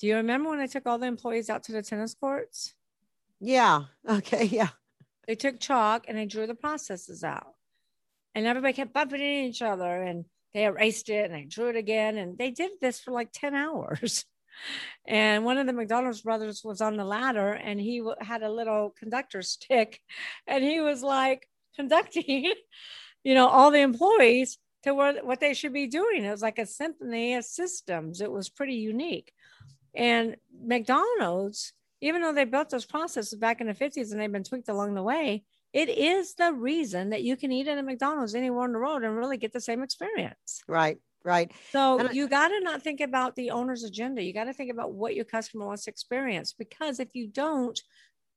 [0.00, 2.72] Do you remember when I took all the employees out to the tennis courts?
[3.40, 3.82] Yeah.
[4.08, 4.44] Okay.
[4.46, 4.70] Yeah.
[5.26, 7.52] They took chalk and they drew the processes out.
[8.34, 11.76] And everybody kept bumping into each other and they erased it and they drew it
[11.76, 12.16] again.
[12.16, 14.24] And they did this for like 10 hours.
[15.06, 18.90] And one of the McDonald's brothers was on the ladder and he had a little
[18.90, 19.98] conductor stick
[20.46, 22.52] and he was like conducting,
[23.24, 26.24] you know, all the employees to what they should be doing.
[26.24, 28.20] It was like a symphony of systems.
[28.20, 29.32] It was pretty unique.
[29.94, 34.42] And McDonald's, even though they built those processes back in the 50s and they've been
[34.42, 38.34] tweaked along the way, it is the reason that you can eat at a McDonald's
[38.34, 40.62] anywhere on the road and really get the same experience.
[40.66, 40.98] Right.
[41.24, 41.52] Right.
[41.70, 44.22] So And I- you got to not think about the owner's agenda.
[44.22, 47.80] You got to think about what your customer wants to experience because if you don't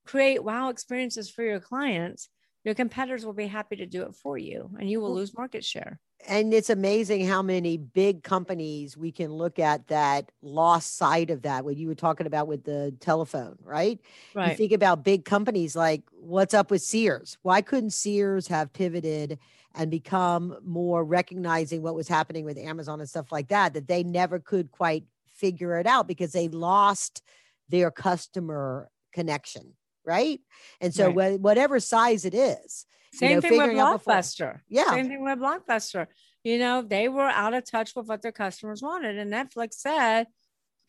[0.06, 2.30] create wow experiences for your clients,
[2.66, 5.64] your competitors will be happy to do it for you and you will lose market
[5.64, 6.00] share.
[6.28, 11.44] and it's amazing how many big companies we can look at that lost sight of
[11.44, 14.00] that what you were talking about with the telephone right?
[14.36, 17.38] You think about big companies like what's up with sears?
[17.44, 19.38] Why couldn't sears have pivoted
[19.76, 24.04] and become more recognizing what was happening with amazon and stuff like that that they
[24.04, 25.04] never could quite
[25.36, 27.22] figure it out because they lost
[27.70, 29.74] their customer connection
[30.06, 30.40] right
[30.82, 31.16] and so Right.
[31.16, 34.60] wha- whatever size it is you Same know, thing with figuring out before- Blockbuster.
[34.68, 34.90] Yeah.
[34.90, 36.08] Same thing with Blockbuster.
[36.44, 39.18] You know, they were out of touch with what their customers wanted.
[39.18, 40.28] And Netflix said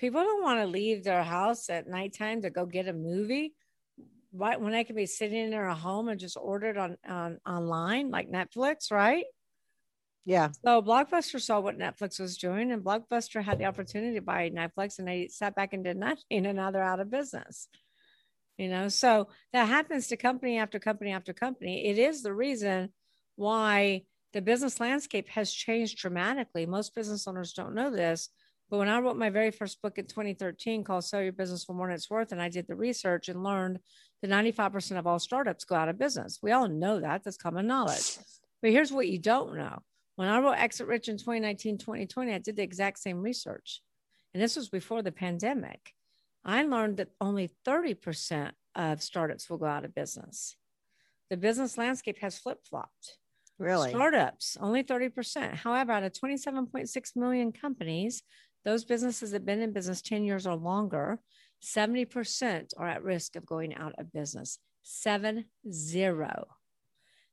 [0.01, 3.55] people don't want to leave their house at nighttime to go get a movie.
[4.33, 7.39] Right when they could be sitting in their home and just order it on, on
[7.47, 9.25] online like Netflix, right?
[10.25, 14.51] yeah So Blockbuster saw what Netflix was doing, and Blockbuster had the opportunity to buy
[14.51, 17.69] Netflix, and they sat back and did nothing, and now they're out of business.
[18.59, 21.87] You know, so that happens to company after company after company.
[21.87, 22.91] It is the reason
[23.37, 26.65] why the business landscape has changed dramatically.
[26.65, 28.31] Most business owners don't know this,
[28.71, 31.75] but when I wrote my very first book in 2013 called Sell Your Business for
[31.75, 33.79] More Than It's Worth, and I did the research and learned
[34.23, 36.39] that 95% of all startups go out of business.
[36.43, 37.23] We all know that.
[37.25, 38.19] That's common knowledge.
[38.63, 39.83] But here's what you don't know.
[40.17, 43.83] When I wrote Exit Rich in 2019, 2020, I did the exact same research.
[44.33, 45.93] And this was before the pandemic.
[46.47, 50.57] I learned that only 30% of startups will go out of business.
[51.29, 53.19] The business landscape has flip flopped.
[53.59, 55.57] really Startups, only 30%.
[55.57, 58.23] However, out of 27.6 million companies,
[58.65, 61.19] those businesses that have been in business 10 years or longer,
[61.65, 64.59] 70% are at risk of going out of business.
[64.85, 66.47] Seven zero.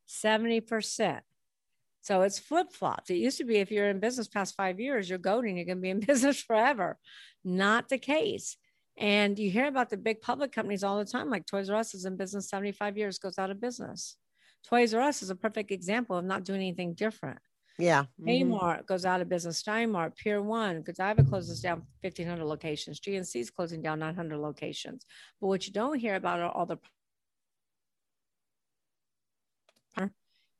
[0.09, 1.19] 70%.
[2.01, 3.11] So it's flip flopped.
[3.11, 5.77] It used to be if you're in business past five years, you're golden, you're going
[5.77, 6.97] to be in business forever.
[7.43, 8.57] Not the case.
[8.97, 11.93] And you hear about the big public companies all the time, like Toys R Us
[11.93, 14.17] is in business 75 years, goes out of business.
[14.67, 17.39] Toys R Us is a perfect example of not doing anything different.
[17.79, 18.45] yeah mhm.
[18.45, 19.61] Kmart goes out of business.
[19.63, 22.99] Steinmart, Pier One, Godiva closes down 1,500 locations.
[22.99, 25.05] GNC is closing down 900 locations.
[25.41, 26.77] But what you don't hear about are all the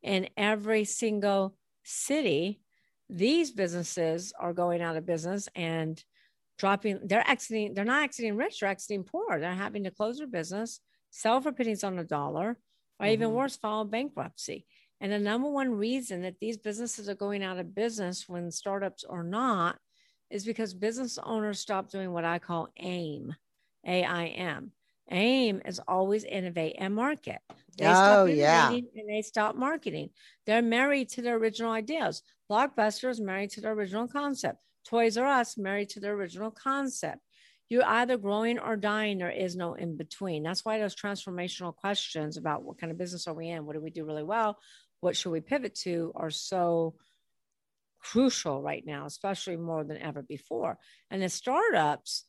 [0.04, 2.60] in every single city.
[3.10, 6.04] These businesses are going out of business and
[6.64, 6.98] dropping.
[7.04, 7.74] They're exiting.
[7.74, 8.62] They're not exiting rich.
[8.62, 9.38] They're exiting poor.
[9.38, 12.58] They're having to close their business, sell for pennies on the dollar,
[13.02, 13.34] or even Mhm.
[13.34, 14.66] worse, file bankruptcy.
[15.02, 19.04] And the number one reason that these businesses are going out of business when startups
[19.04, 19.78] are not
[20.30, 23.36] is because business owners stop doing what I call AIM,
[23.86, 24.72] A I M.
[25.12, 27.42] AIM is always innovate and market.
[27.78, 28.70] They stop Oh, yeah.
[28.70, 30.12] innovating and they stop marketing.
[30.46, 32.24] They're married to their original ideas.
[32.50, 34.60] Blockbuster is married to their original concept.
[34.88, 37.20] Toys R Us married to their original concept.
[37.70, 39.18] You're either growing or dying.
[39.18, 40.44] There is no in between.
[40.44, 43.66] That's why those transformational questions about what kind of business are we in?
[43.66, 44.60] What do we do really well?
[45.00, 46.96] What should we pivot to are so
[48.04, 50.78] crucial right now, especially more than ever before.
[51.10, 52.26] And the startups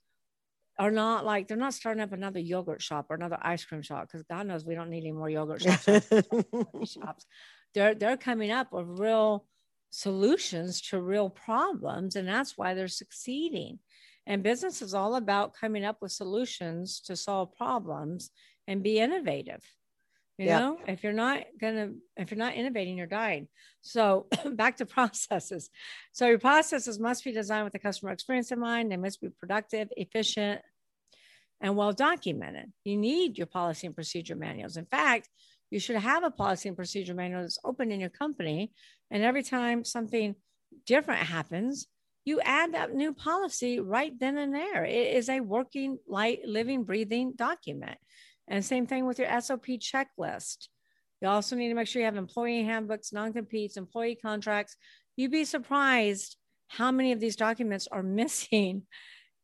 [0.79, 4.07] are not like they're not starting up another yogurt shop or another ice cream shop
[4.07, 5.85] because God knows we don't need any more yogurt shops.
[6.93, 7.27] shops.
[7.75, 9.47] They're they're coming up with real
[9.95, 13.79] solutions to real problems, and that's why they're succeeding.
[14.27, 18.31] And business is all about coming up with solutions to solve problems
[18.67, 19.63] and be innovative.
[20.37, 20.59] You yeah.
[20.59, 23.47] know, if you're not gonna, if you're not innovating, you're dying.
[23.83, 25.71] So back to processes.
[26.13, 28.91] So your processes must be designed with the customer experience in mind.
[28.91, 30.61] They must be productive, efficient,
[31.61, 32.73] and well documented.
[32.83, 34.77] You need your policy and procedure manuals.
[34.77, 35.29] In fact,
[35.71, 38.73] you should have a policy and procedure manual that's open in your company.
[39.15, 40.35] And every time something
[40.87, 41.87] different happens,
[42.25, 44.85] you add that new policy right then and there.
[44.85, 47.97] It is a working, light, living, breathing document.
[48.49, 50.67] And same thing with your SOP checklist.
[51.21, 54.77] You also need to make sure you have employee handbooks, non competes, employee contracts.
[55.15, 58.83] You'd be surprised how many of these documents are missing.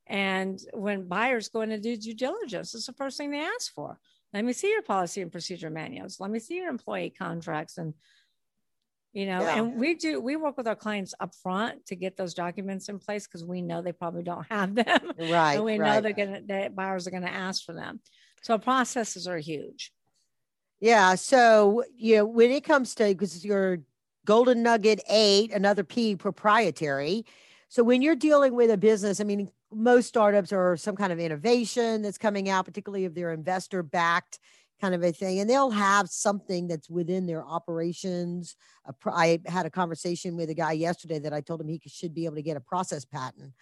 [0.09, 3.73] And when buyers go in to do due diligence, it's the first thing they ask
[3.73, 4.01] for.
[4.35, 6.19] Let me see your policy and procedure manuals.
[6.19, 7.95] Let me see your employee contracts and
[9.13, 9.59] you know yeah.
[9.59, 12.99] and we do we work with our clients up front to get those documents in
[12.99, 15.95] place because we know they probably don't have them right and we right.
[15.95, 18.01] know they're gonna that buyers are gonna ask for them
[18.43, 19.93] so processes are huge.
[20.81, 21.15] Yeah.
[21.15, 23.81] So, you know, when it comes to, because your
[24.25, 27.27] golden nugget eight, another P proprietary.
[27.69, 31.21] So when you're dealing with a business, I mean, most startups are some kind of
[31.21, 34.39] innovation that's coming out, particularly if they're investor backed
[34.81, 38.57] kind of a thing, and they'll have something that's within their operations.
[39.05, 42.25] I had a conversation with a guy yesterday that I told him he should be
[42.25, 43.53] able to get a process patent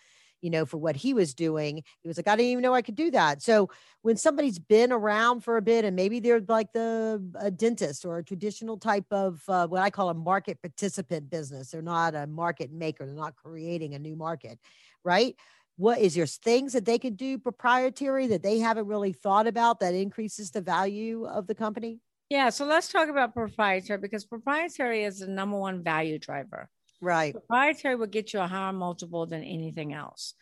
[0.41, 1.83] you know, for what he was doing.
[2.01, 3.43] He was like, I didn't even know I could do that.
[3.43, 3.71] So
[4.03, 8.19] when somebody's been around for a bit and maybe they're like the a dentist or
[8.19, 12.27] a traditional type of uh, what I call a market participant business, they're not a
[12.27, 14.59] market maker, they're not creating a new market,
[15.05, 15.35] right?
[15.79, 19.79] What is there things that they could do proprietary that they haven't really thought about
[19.79, 22.01] that increases the value of the company?
[22.29, 26.69] Yeah, so let's talk about proprietary because proprietary is the number one value driver.
[27.01, 27.33] Right.
[27.33, 30.35] Proprietary will get you a higher multiple than anything else.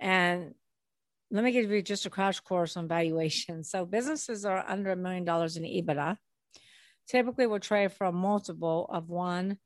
[0.00, 0.54] And
[1.30, 3.62] let me give you just a crash course on valuation.
[3.64, 6.16] So businesses are under a million dollars in EBITDA.
[7.08, 9.58] Typically will trade for a multiple of one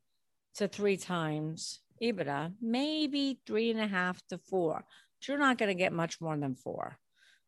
[0.56, 4.84] to three times EBITDA, maybe three and a half to four.
[5.26, 6.98] You're not going to get much more than four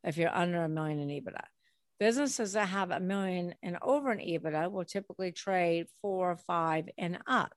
[0.02, 1.44] if you're under a million in EBITDA.
[2.00, 7.18] Businesses that have a million and over in EBITDA will typically trade four, five, and
[7.26, 7.52] up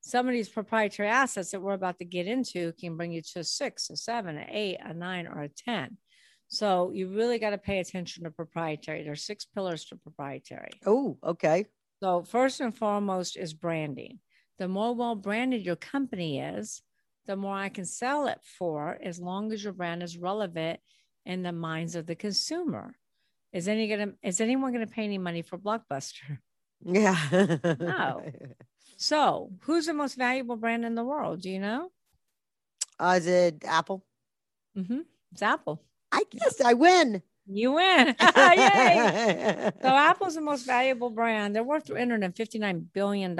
[0.00, 3.40] some of these proprietary assets that we're about to get into can bring you to
[3.40, 5.98] a six, a seven, an eight, a nine, or a 10.
[6.48, 9.04] So you really got to pay attention to proprietary.
[9.04, 10.70] There's six pillars to proprietary.
[10.86, 11.66] Oh, okay.
[12.02, 14.20] So first and foremost is branding.
[14.58, 16.82] The more well branded your company is,
[17.30, 20.80] the more I can sell it for, as long as your brand is relevant
[21.24, 22.96] in the minds of the consumer.
[23.52, 26.38] Is any gonna is anyone gonna pay any money for Blockbuster?
[26.84, 27.16] Yeah.
[27.80, 28.24] no.
[28.96, 31.40] So, who's the most valuable brand in the world?
[31.40, 31.90] Do you know?
[32.98, 34.04] Uh, is it Apple?
[34.76, 35.00] Mm-hmm.
[35.32, 35.82] It's Apple.
[36.12, 37.22] I guess I win.
[37.46, 38.08] You win.
[38.20, 39.70] Yay.
[39.82, 41.56] so, Apple's the most valuable brand.
[41.56, 43.34] They're worth $359 billion.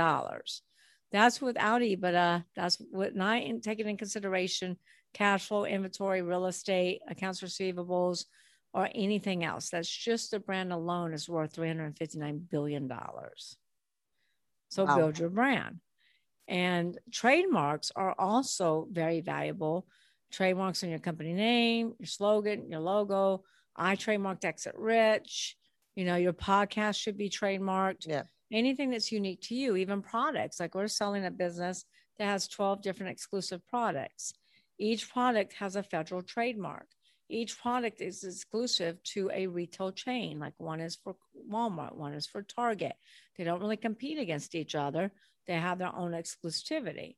[1.12, 2.44] That's without EBITDA.
[2.54, 4.76] That's with not uh, in, taking in consideration
[5.12, 8.26] cash flow, inventory, real estate, accounts receivables,
[8.72, 9.70] or anything else.
[9.70, 12.90] That's just the brand alone is worth $359 billion.
[14.68, 14.96] So wow.
[14.96, 15.80] build your brand.
[16.46, 19.86] And trademarks are also very valuable.
[20.32, 23.42] Trademarks on your company name, your slogan, your logo.
[23.76, 25.56] I trademarked Exit Rich.
[25.96, 28.06] You know, your podcast should be trademarked.
[28.06, 28.22] Yeah.
[28.52, 30.58] Anything that's unique to you, even products.
[30.58, 31.84] Like we're selling a business
[32.18, 34.32] that has 12 different exclusive products.
[34.78, 36.86] Each product has a federal trademark.
[37.28, 40.40] Each product is exclusive to a retail chain.
[40.40, 41.14] Like one is for
[41.48, 42.94] Walmart, one is for Target.
[43.38, 45.12] They don't really compete against each other,
[45.46, 47.16] they have their own exclusivity.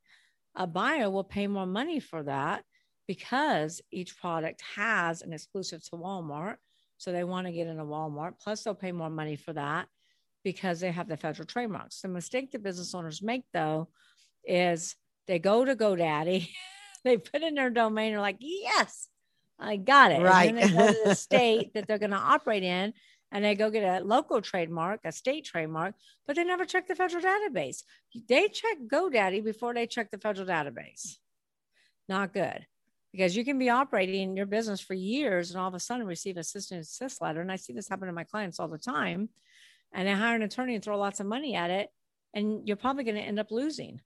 [0.54, 2.64] A buyer will pay more money for that
[3.08, 6.56] because each product has an exclusive to Walmart.
[6.98, 8.34] So they want to get into Walmart.
[8.40, 9.88] Plus, they'll pay more money for that
[10.44, 12.00] because they have the federal trademarks.
[12.00, 13.88] The mistake the business owners make, though,
[14.44, 16.48] is they go to GoDaddy,
[17.04, 19.08] they put in their domain, they're like, yes,
[19.58, 20.22] I got it.
[20.22, 20.48] Right.
[20.48, 22.92] And then they go to the state that they're going to operate in
[23.30, 25.94] and they go get a local trademark, a state trademark,
[26.26, 27.82] but they never check the federal database.
[28.28, 31.16] They check GoDaddy before they check the federal database.
[32.08, 32.66] Not good
[33.12, 36.38] because you can be operating your business for years and all of a sudden receive
[36.38, 37.40] a cease and desist letter.
[37.40, 39.28] And I see this happen to my clients all the time.
[39.94, 41.90] And they hire an attorney and throw lots of money at it,
[42.34, 44.00] and you're probably going to end up losing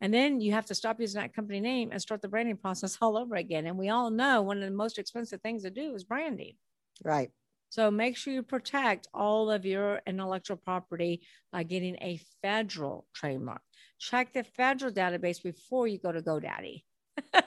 [0.00, 2.98] And then you have to stop using that company name and start the branding process
[3.02, 3.66] all over again.
[3.66, 6.54] And we all know one of the most expensive things to do is branding.
[7.04, 7.30] Right.
[7.70, 11.22] So make sure you protect all of your intellectual property
[11.52, 13.62] by getting a federal trademark.
[13.98, 16.82] Check the federal database before you go to GoDaddy.
[17.34, 17.40] all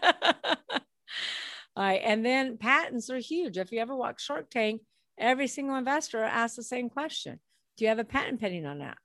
[1.75, 2.01] right.
[2.03, 3.57] And then patents are huge.
[3.57, 4.81] If you ever watch Shark Tank,
[5.17, 7.39] every single investor asks the same question
[7.77, 8.97] Do you have a patent pending on that?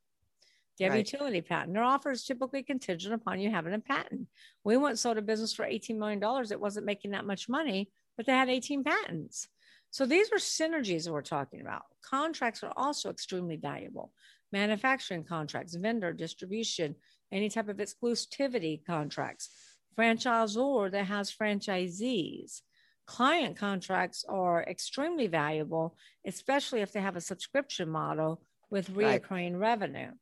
[0.77, 1.13] Do you have right.
[1.13, 1.75] utility patent?
[1.75, 4.29] Their offer is typically contingent upon you having a patent.
[4.65, 6.23] We once sold a business for $18 million.
[6.51, 9.49] It wasn't making that much money, but they had 18 patents.
[9.91, 11.83] So these are synergies that we're talking about.
[12.03, 14.13] Contracts are also extremely valuable.
[14.53, 16.95] Manufacturing contracts, vendor distribution,
[17.33, 19.51] any type of exclusivity contracts,
[19.99, 22.63] franchisor that has franchisees.
[23.11, 28.41] Client contracts are extremely valuable, especially if they have a subscription model
[28.71, 29.59] with reoccurring right.
[29.59, 30.13] revenue.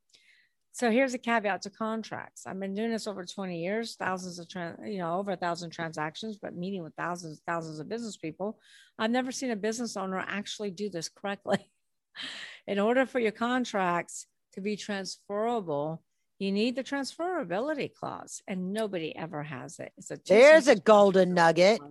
[0.72, 2.47] So here's a caveat to contracts.
[2.47, 5.68] I've been doing this over 20 years, thousands of, trans, you know, over a thousand
[5.68, 8.59] transactions, but meeting with thousands, thousands of business people.
[8.99, 11.70] I've never seen a business owner actually do this correctly.
[12.66, 16.03] In order for your contracts to be transferable,
[16.39, 19.93] you need the transferability clause, and nobody ever has it.
[19.99, 21.82] It's a there's a golden nugget.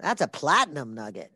[0.00, 1.32] That's a platinum nugget.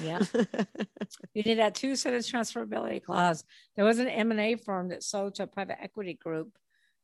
[0.00, 0.20] Yeah.
[1.34, 3.44] you need that two sentence transferability clause.
[3.76, 6.52] There was an M&A firm that sold to a private equity group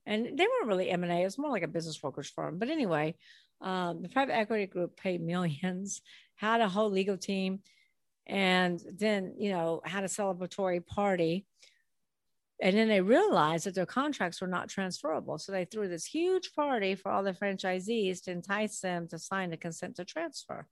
[0.06, 1.22] and they weren't really M&A.
[1.22, 2.58] It was more like a business brokerage firm.
[2.58, 3.16] But anyway,
[3.60, 6.00] um, the private equity group paid millions,
[6.36, 7.60] had a whole legal team,
[8.26, 11.44] and then, you know, had a celebratory party.
[12.62, 15.38] And then they realized that their contracts were not transferable.
[15.38, 19.50] So they threw this huge party for all the franchisees to entice them to sign
[19.50, 20.66] the consent to transfer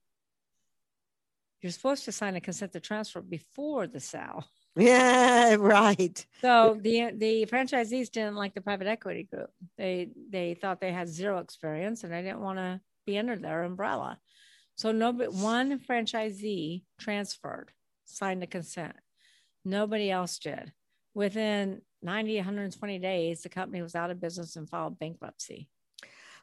[1.61, 4.45] you're supposed to sign a consent to transfer before the sale.
[4.77, 6.25] Yeah, right.
[6.41, 9.49] So the the franchisees didn't like the private equity group.
[9.77, 13.63] They they thought they had zero experience and they didn't want to be under their
[13.63, 14.19] umbrella.
[14.75, 17.71] So nobody one franchisee transferred,
[18.03, 18.97] signed the consent.
[19.63, 20.73] Nobody else did.
[21.13, 25.69] Within 90, 120 days, the company was out of business and filed bankruptcy.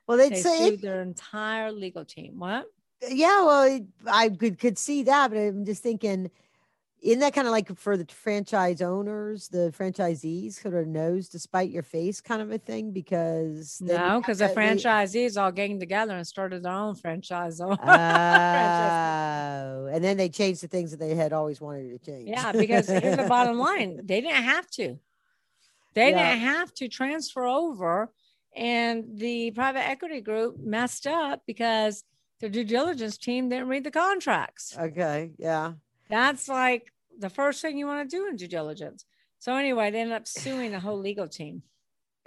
[0.06, 2.38] Well, they'd they say sued their entire legal team.
[2.38, 2.66] What?
[3.08, 6.30] Yeah, well, I could could see that, but I'm just thinking,
[7.02, 11.70] isn't that kind of like for the franchise owners, the franchisees sort of knows despite
[11.70, 12.92] your face kind of a thing?
[12.92, 17.60] Because no, because the franchisees all getting together and started their own franchise.
[17.60, 17.76] Oh,
[19.92, 22.28] and then they changed the things that they had always wanted to change.
[22.28, 24.98] Yeah, because here's the bottom line: they didn't have to.
[25.94, 26.34] They yeah.
[26.34, 28.12] didn't have to transfer over,
[28.54, 32.04] and the private equity group messed up because
[32.42, 34.76] the due diligence team didn't read the contracts.
[34.76, 35.30] Okay.
[35.38, 35.74] Yeah.
[36.10, 39.06] That's like the first thing you want to do in due diligence.
[39.38, 41.62] So anyway, they ended up suing the whole legal team.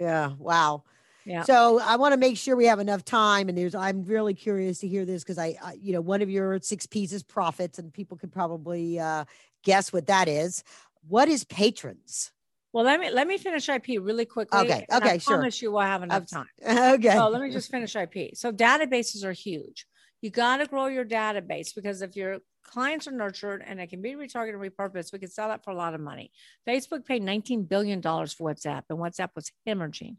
[0.00, 0.32] Yeah.
[0.38, 0.84] Wow.
[1.26, 1.42] Yeah.
[1.42, 4.78] So I want to make sure we have enough time, and there's I'm really curious
[4.78, 7.78] to hear this because I, I, you know, one of your six P's is profits,
[7.78, 9.24] and people could probably uh,
[9.64, 10.62] guess what that is.
[11.08, 12.30] What is patrons?
[12.72, 14.60] Well, let me let me finish IP really quickly.
[14.60, 14.86] Okay.
[14.90, 15.10] Okay.
[15.10, 15.36] I sure.
[15.36, 16.46] promise you we'll have enough time.
[16.66, 17.12] Okay.
[17.12, 18.36] So let me just finish IP.
[18.36, 19.86] So databases are huge
[20.20, 24.02] you got to grow your database because if your clients are nurtured and it can
[24.02, 26.30] be retargeted and repurposed, we can sell that for a lot of money.
[26.68, 30.16] Facebook paid $19 billion for WhatsApp, and WhatsApp was hemorrhaging,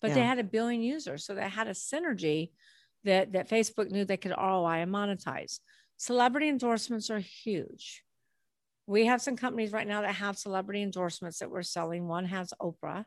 [0.00, 0.14] but yeah.
[0.14, 1.24] they had a billion users.
[1.24, 2.50] So they had a synergy
[3.04, 5.60] that, that Facebook knew they could ROI and monetize.
[5.96, 8.02] Celebrity endorsements are huge.
[8.86, 12.06] We have some companies right now that have celebrity endorsements that we're selling.
[12.06, 13.04] One has Oprah,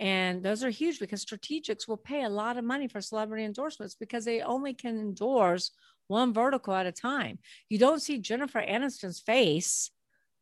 [0.00, 3.94] and those are huge because strategics will pay a lot of money for celebrity endorsements
[3.94, 5.72] because they only can endorse
[6.06, 7.38] one vertical at a time.
[7.68, 9.90] You don't see Jennifer Aniston's face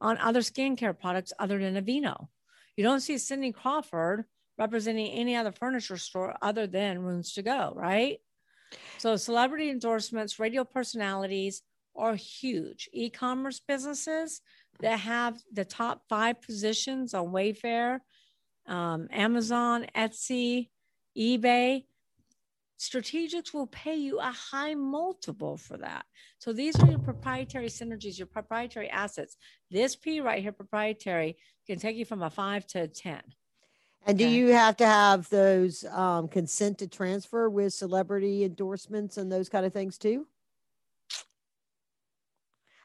[0.01, 2.29] on other skincare products other than Aveeno.
[2.77, 4.25] You don't see Cindy Crawford
[4.59, 8.19] representing any other furniture store other than Rooms to Go, right?
[8.99, 11.63] So celebrity endorsements, radio personalities
[11.97, 12.89] are huge.
[12.93, 14.43] E-commerce businesses
[14.81, 18.01] that have the top five positions on Wayfair
[18.67, 20.69] um, Amazon, Etsy,
[21.17, 21.85] eBay,
[22.79, 26.05] strategics will pay you a high multiple for that.
[26.39, 29.37] So these are your proprietary synergies, your proprietary assets.
[29.71, 31.37] This P right here, proprietary,
[31.67, 33.23] can take you from a five to a 10.
[34.09, 39.33] And do you have to have those um, consent to transfer with celebrity endorsements and
[39.33, 40.27] those kind of things too?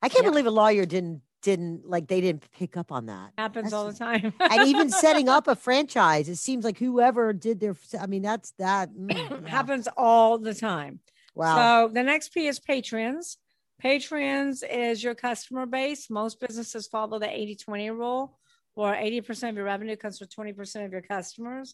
[0.01, 3.31] I can't believe a lawyer didn't didn't like they didn't pick up on that.
[3.37, 4.33] Happens that's, all the time.
[4.39, 8.51] and even setting up a franchise, it seems like whoever did their I mean that's
[8.59, 10.99] that mm, happens all the time.
[11.35, 11.87] Wow.
[11.87, 13.37] So the next P is patrons.
[13.79, 16.09] Patrons is your customer base.
[16.09, 18.37] Most businesses follow the 80-20 rule,
[18.75, 21.73] where 80% of your revenue comes from 20% of your customers.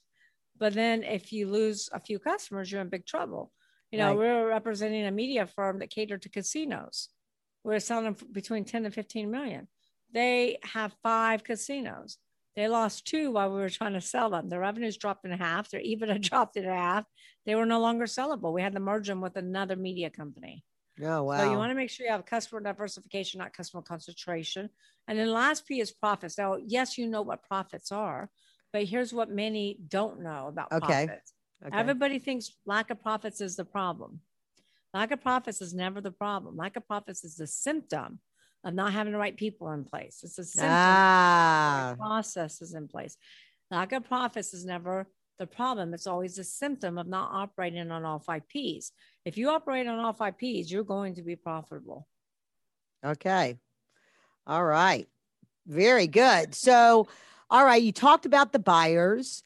[0.58, 3.52] But then if you lose a few customers, you're in big trouble.
[3.92, 4.18] You know, Right.
[4.18, 7.10] we're representing a media firm that catered to casinos.
[7.64, 9.68] We're selling between 10 and 15 million.
[10.14, 12.18] They have five casinos.
[12.56, 14.50] They lost two while we were trying to sell them.
[14.50, 15.70] Their revenues dropped in half.
[15.70, 17.06] Their EBITDA dropped in half.
[17.46, 18.54] They were no longer sellable.
[18.54, 20.64] We had to merge them with another media company.
[21.04, 21.38] Oh wow.
[21.38, 24.70] So you want to make sure you have customer diversification, not customer concentration.
[25.08, 26.38] And then last P is profits.
[26.38, 28.30] Now, yes, you know what profits are,
[28.74, 31.06] but here's what many don't know about Okay.
[31.06, 31.34] profits.
[31.66, 31.78] Okay.
[31.78, 34.22] Everybody thinks lack of profits is the problem.
[34.94, 36.58] Lack of profits is never the problem.
[36.58, 38.20] Lack of profits is the symptom
[38.64, 40.22] of not having the right people in place.
[40.24, 41.96] It's a symptom ah.
[41.98, 43.18] processes in place.
[43.70, 45.08] Lack of profits is never
[45.40, 45.94] the problem.
[45.94, 48.92] It's always a symptom of not operating on all five P's.
[49.26, 52.08] If you operate on all five P's, you're going to be profitable.
[53.06, 53.58] Okay.
[54.46, 55.08] All right.
[55.68, 56.56] Very good.
[56.56, 57.08] So,
[57.50, 59.44] all right, you talked about the buyers.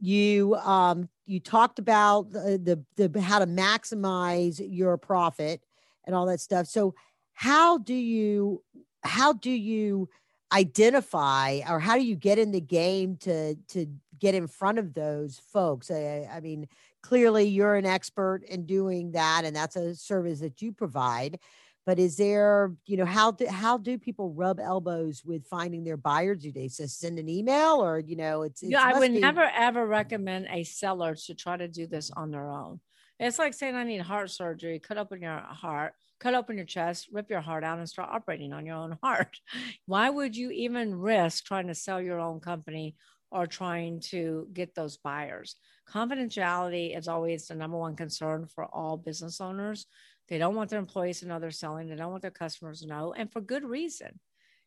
[0.00, 5.62] You um you talked about the, the the how to maximize your profit
[6.04, 6.66] and all that stuff.
[6.66, 6.94] So,
[7.32, 8.62] how do you
[9.02, 10.08] how do you
[10.52, 13.86] identify or how do you get in the game to to
[14.18, 15.90] get in front of those folks?
[15.90, 16.68] I, I mean,
[17.02, 21.38] clearly you're an expert in doing that and that's a service that you provide
[21.84, 25.96] but is there you know how do how do people rub elbows with finding their
[25.96, 29.12] buyers do they just send an email or you know it's, it's yeah, I would
[29.12, 32.80] be- never ever recommend a seller to try to do this on their own.
[33.18, 37.08] It's like saying I need heart surgery, cut open your heart, cut open your chest,
[37.12, 39.38] rip your heart out, and start operating on your own heart.
[39.86, 42.96] Why would you even risk trying to sell your own company
[43.30, 45.54] or trying to get those buyers?
[45.88, 49.86] Confidentiality is always the number one concern for all business owners.
[50.28, 51.88] They don't want their employees to know they're selling.
[51.88, 54.18] They don't want their customers to know, and for good reason.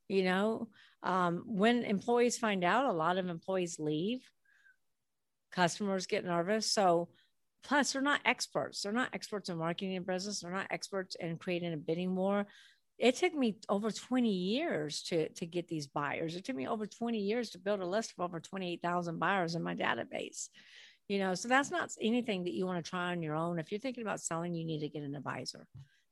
[0.07, 0.67] You know,
[1.01, 4.21] um, when employees find out, a lot of employees leave.
[5.51, 6.71] Customers get nervous.
[6.71, 7.09] So,
[7.63, 8.81] plus, they're not experts.
[8.81, 10.41] They're not experts in marketing and business.
[10.41, 12.45] They're not experts in creating a bidding war.
[12.97, 16.35] It took me over 20 years to, to get these buyers.
[16.35, 19.63] It took me over 20 years to build a list of over 28,000 buyers in
[19.63, 20.49] my database.
[21.07, 23.59] You know, so that's not anything that you want to try on your own.
[23.59, 25.67] If you're thinking about selling, you need to get an advisor,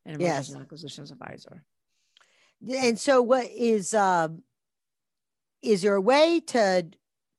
[0.06, 0.54] an Yes.
[0.56, 1.64] acquisitions advisor.
[2.78, 4.44] and so what is um
[5.62, 6.86] is there a way to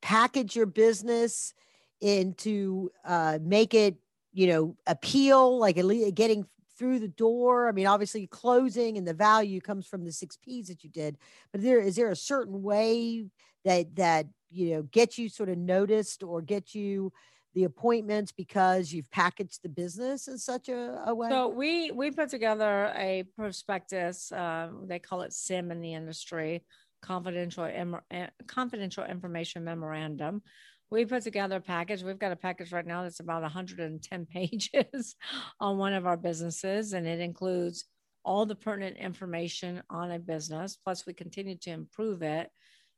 [0.03, 1.55] package your business
[2.01, 3.97] into uh make it
[4.33, 6.45] you know appeal like at least getting
[6.77, 10.67] through the door i mean obviously closing and the value comes from the six p's
[10.69, 11.17] that you did
[11.53, 13.25] but there is there a certain way
[13.65, 17.13] that that you know get you sort of noticed or get you
[17.55, 22.11] the appointments because you've packaged the business in such a, a way So we we
[22.11, 24.33] put together a prospectus.
[24.33, 26.65] Uh, they call it CIM in the industry,
[27.03, 27.65] confidential
[28.11, 30.43] eh, confidential information memorandum.
[30.91, 32.03] We put together a package.
[32.03, 35.17] We've got a package right now that's about 110 pages
[35.61, 37.85] on one of our businesses, and it includes
[38.25, 40.77] all the pertinent information on a business.
[40.83, 42.51] Plus, we continue to improve it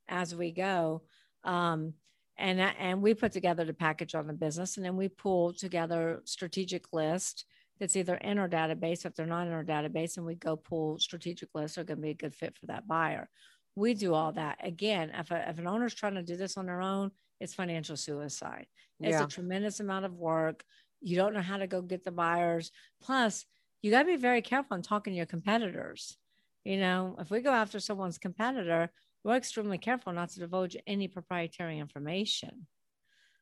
[0.09, 1.03] as we go.
[1.45, 1.95] Um,
[2.39, 6.22] and and we put together the package on the business, and then we pull together
[6.24, 7.45] strategic list
[7.78, 9.05] that's either in our database.
[9.05, 12.03] If they're not in our database, and we go pull strategic lists are going to
[12.03, 13.28] be a good fit for that buyer.
[13.74, 14.59] We do all that.
[14.62, 17.11] Again, if, a, if an owner's trying to do this on their own,
[17.41, 18.66] it's financial suicide.
[19.01, 19.24] It's Yeah.
[19.24, 20.64] a tremendous amount of work.
[21.03, 22.70] You don't know how to go get the buyers.
[23.03, 23.45] Plus,
[23.82, 26.16] you got to be very careful in talking to your competitors.
[26.64, 28.91] You know, if we go after someone's competitor,
[29.25, 32.67] we're extremely careful not to divulge any proprietary information.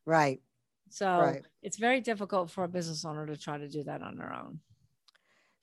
[0.05, 0.41] right
[0.89, 1.45] So Right.
[1.61, 4.59] it's very difficult for a business owner to try to do that on their own.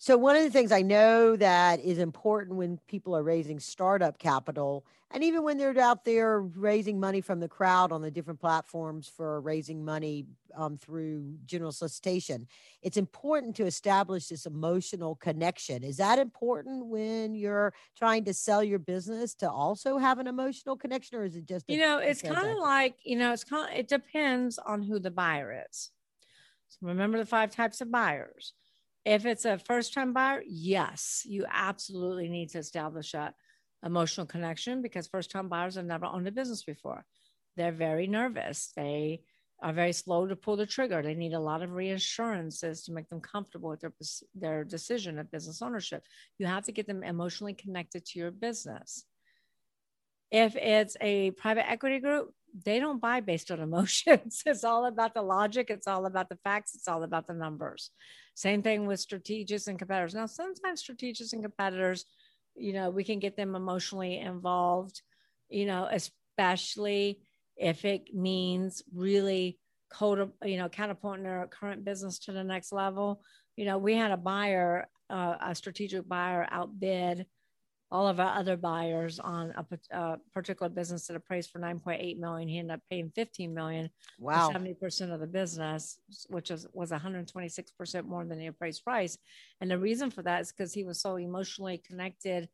[0.02, 4.18] So one of the things I know that is important when people are raising startup
[4.18, 8.40] capital, and even when they're out there raising money from the crowd on the different
[8.40, 10.26] platforms for raising money
[10.56, 12.48] um, through general solicitation,
[12.82, 15.84] it's important to establish this emotional connection.
[15.84, 20.76] Is that important when you're trying to sell your business to also have an emotional
[20.76, 23.44] connection, or is it just a- You know, it's kind of like, you know, it's
[23.44, 25.92] kind of, it depends on who the buyer is.
[26.70, 28.52] So remember the five types of buyers.
[29.04, 33.34] If it's a first time buyer, yes, you absolutely need to establish a
[33.84, 37.04] emotional connection because first time buyers have never owned a business before.
[37.56, 38.72] They're very nervous.
[38.76, 39.22] They
[39.60, 41.02] are very slow to pull the trigger.
[41.02, 43.92] They need a lot of reassurances to make them comfortable with their,
[44.34, 46.04] their decision of business ownership.
[46.38, 49.04] You have to get them emotionally connected to your business.
[50.30, 52.34] If it's a private equity group,
[52.64, 54.42] they don't buy based on emotions.
[54.46, 57.90] It's all about the logic, it's all about the facts, it's all about the numbers.
[58.34, 60.14] Same thing with strategists and competitors.
[60.14, 62.04] Now, sometimes strategists and competitors,
[62.54, 65.02] you know, we can get them emotionally involved,
[65.48, 67.20] you know, especially
[67.56, 69.58] if it means really
[69.92, 73.22] code, you know, catapulting their current business to the next level.
[73.56, 77.26] You know, we had a buyer, uh, a strategic buyer outbid
[77.92, 82.48] all of our other buyers on a, a particular business that appraised for 9.8 million.
[82.48, 83.90] He ended up paying 15 million.
[84.18, 84.50] Wow.
[84.50, 89.18] 70% of the business, which was, was 126% more than the appraised price.
[89.60, 92.48] And the reason for that is because he was so emotionally connected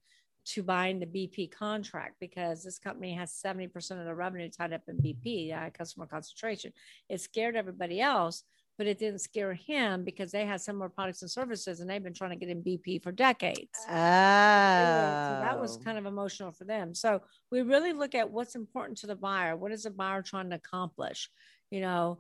[0.47, 4.82] to buying the BP contract because this company has 70% of the revenue tied up
[4.89, 6.72] in BP, uh, customer concentration.
[7.09, 8.43] It scared everybody else
[8.79, 12.14] but it didn't scare him because they had similar products and services and they've been
[12.14, 13.76] trying to get in BP for decades.
[13.89, 13.91] Oh.
[13.91, 16.95] So that was kind of emotional for them.
[16.95, 17.20] So
[17.51, 19.57] we really look at what's important to the buyer.
[19.57, 21.29] What is the buyer trying to accomplish?
[21.72, 22.18] You know,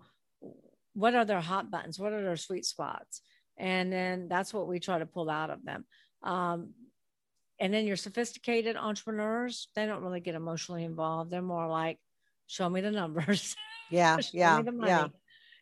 [0.94, 1.98] what are their hot buttons?
[1.98, 3.22] What are their sweet spots?
[3.56, 5.84] And then that's what we try to pull out of them.
[6.24, 6.70] Um,
[7.60, 11.30] and then your sophisticated entrepreneurs, they don't really get emotionally involved.
[11.30, 11.98] They're more like,
[12.48, 13.54] show me the numbers.
[13.90, 14.16] Yeah.
[14.32, 14.62] yeah.
[14.84, 15.08] Yeah.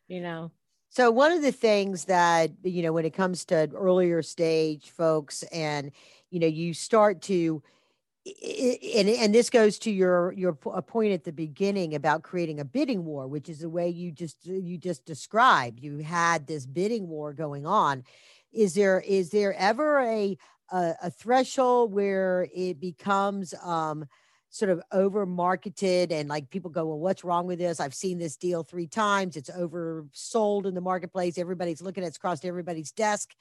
[0.08, 0.52] You know,
[0.88, 5.42] so one of the things that you know when it comes to earlier stage folks
[5.44, 5.92] and
[6.30, 7.62] you know you start to
[8.26, 13.04] and, and this goes to your your point at the beginning about creating a bidding
[13.04, 15.80] war which is the way you just you just described.
[15.80, 18.04] You had this bidding war going on.
[18.52, 20.36] Is there is there ever a
[20.72, 24.06] a, a threshold where it becomes um
[24.56, 27.80] sort of over marketed and like people go, well, what's wrong with this?
[27.80, 29.36] I've seen this deal three times.
[29.36, 31.38] It's oversold in the marketplace.
[31.38, 33.34] Everybody's looking at it's crossed everybody's desk,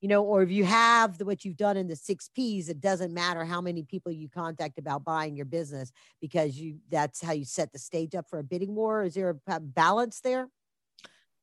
[0.00, 2.80] you know, or if you have the, what you've done in the six P's, it
[2.80, 7.32] doesn't matter how many people you contact about buying your business because you that's how
[7.32, 9.04] you set the stage up for a bidding war.
[9.04, 10.48] Is there a balance there?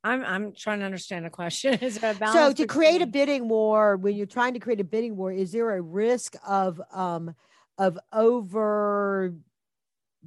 [0.03, 1.73] I'm I'm trying to understand the question.
[1.81, 2.57] Is there a balance?
[2.57, 5.51] So to create a bidding war, when you're trying to create a bidding war, is
[5.51, 7.35] there a risk of um
[7.77, 9.33] of over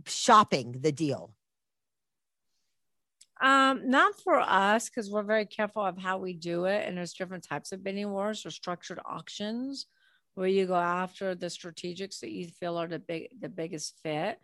[0.06, 1.34] shopping the deal?
[3.40, 7.14] Um, not for us because we're very careful of how we do it, and there's
[7.14, 9.86] different types of bidding wars or structured auctions
[10.34, 14.38] where you go after the strategics that you feel are the big the biggest fit,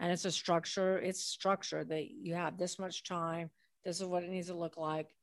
[0.00, 0.98] and it's a structure.
[0.98, 3.50] It's structure that you have this much time.
[3.84, 5.14] This is what it needs to look like,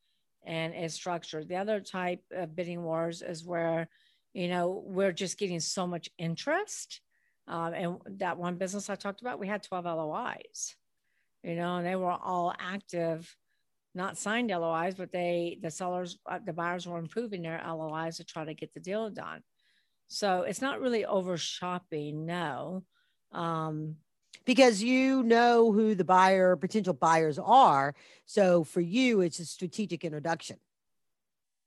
[0.45, 1.49] and it's structured.
[1.49, 3.89] The other type of bidding wars is where
[4.33, 7.01] you know we're just getting so much interest
[7.47, 10.75] um, and that one business I talked about, we had 12 LOIs,
[11.43, 13.33] you know, and they were all active,
[13.95, 18.25] not signed LOIs, but they, the sellers, uh, the buyers were improving their LOIs to
[18.25, 19.41] try to get the deal done.
[20.07, 22.83] So it's not really over shopping, no.
[23.31, 23.95] Um,
[24.45, 27.95] because you know who the buyer potential buyers are.
[28.25, 30.57] So for you, it's a strategic introduction.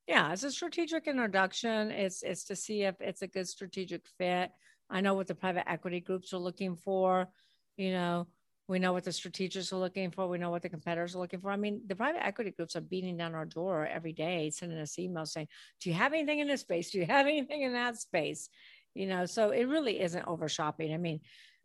[0.07, 1.91] Yeah, it's a strategic introduction.
[1.91, 4.51] It's it's to see if it's a good strategic fit.
[4.91, 7.29] I know what the private equity groups are looking for.
[7.77, 8.27] You know,
[8.69, 10.29] we know what the strategists are looking for.
[10.29, 11.51] We know what the competitors are looking for.
[11.51, 14.97] I mean, the private equity groups are beating down our door every day, sending us
[14.97, 15.49] emails saying,
[15.81, 16.91] Do you have anything in this space?
[16.91, 18.49] Do you have anything in that space?
[18.95, 20.93] You know, so it really isn't over shopping.
[20.93, 21.21] I mean,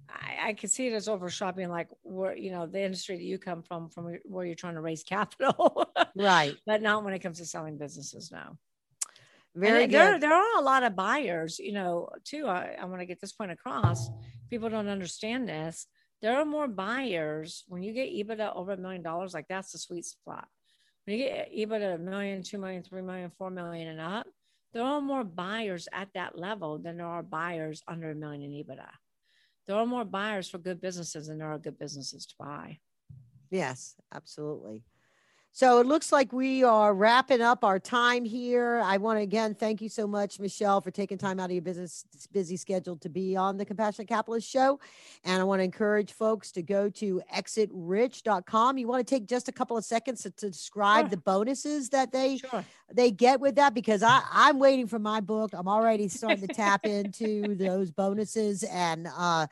[0.09, 3.23] I, I can see it as over shopping, like where, you know, the industry that
[3.23, 5.91] you come from, from where you're trying to raise capital.
[6.15, 6.55] right.
[6.65, 8.57] But not when it comes to selling businesses now.
[9.55, 12.45] Very there, there are a lot of buyers, you know, too.
[12.47, 14.09] I, I want to get this point across.
[14.49, 15.87] People don't understand this.
[16.21, 19.77] There are more buyers when you get EBITDA over a million dollars, like that's the
[19.77, 20.47] sweet spot.
[21.05, 24.27] When you get EBITDA a million, two million, three million, four million, and up,
[24.73, 28.51] there are more buyers at that level than there are buyers under a million in
[28.51, 28.89] EBITDA.
[29.67, 32.79] There are more buyers for good businesses than there are good businesses to buy.
[33.51, 34.83] Yes, absolutely.
[35.55, 38.81] So it looks like we are wrapping up our time here.
[38.83, 41.61] I want to again thank you so much, Michelle, for taking time out of your
[41.61, 44.81] business busy schedule to be on the Compassionate Capitalist Show.
[45.23, 48.77] And I want to encourage folks to go to exitrich.com.
[48.77, 51.09] You want to take just a couple of seconds to, to describe sure.
[51.11, 52.65] the bonuses that they sure.
[52.91, 55.51] they get with that because I, I'm waiting for my book.
[55.53, 59.47] I'm already starting to tap into those bonuses and uh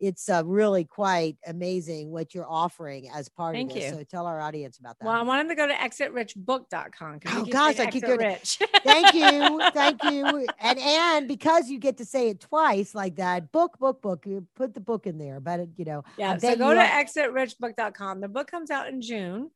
[0.00, 3.90] it's uh, really quite amazing what you're offering as part Thank of this.
[3.90, 3.98] You.
[3.98, 5.06] So tell our audience about that.
[5.06, 7.20] Well, I want them to go to exitrichbook.com.
[7.26, 8.58] Oh gosh, I keep going rich.
[8.84, 9.60] Thank you.
[9.72, 10.46] Thank you.
[10.60, 14.46] And and because you get to say it twice like that, book, book, book, you
[14.54, 15.40] put the book in there.
[15.40, 16.36] But you know, yeah.
[16.36, 18.20] So go to are- exitrichbook.com.
[18.20, 19.50] The book comes out in June.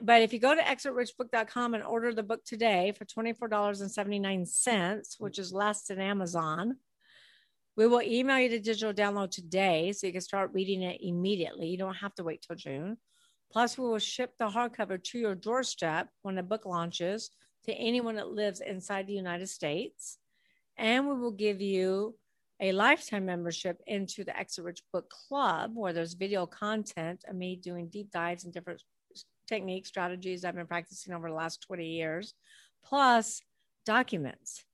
[0.00, 5.52] But if you go to exitrichbook.com and order the book today for $24.79, which is
[5.52, 6.78] less than Amazon,
[7.76, 11.66] we will email you the digital download today so you can start reading it immediately.
[11.66, 12.96] You don't have to wait till June.
[13.50, 17.30] Plus, we will ship the hardcover to your doorstep when the book launches
[17.64, 20.18] to anyone that lives inside the United States.
[20.76, 22.16] And we will give you
[22.60, 27.56] a lifetime membership into the Exit Rich Book Club, where there's video content of me
[27.56, 28.82] doing deep dives in different
[29.48, 32.34] techniques, strategies I've been practicing over the last 20 years,
[32.84, 33.40] plus
[33.84, 34.64] documents,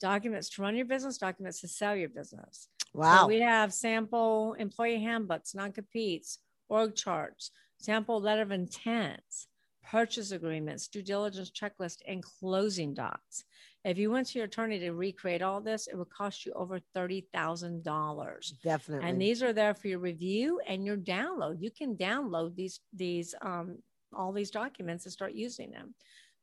[0.00, 2.68] documents to run your business, documents to sell your business.
[2.94, 3.22] Wow.
[3.22, 6.38] So we have sample employee handbooks, non competes,
[6.68, 9.46] org charts, sample letter of intents,
[9.84, 13.44] purchase agreements, due diligence checklist, and closing docs.
[13.84, 16.80] If you went to your attorney to recreate all this, it would cost you over
[16.94, 18.52] $30,000.
[18.62, 19.08] Definitely.
[19.08, 21.62] And these are there for your review and your download.
[21.62, 23.78] You can download these, these, um,
[24.14, 25.94] all these documents and start using them.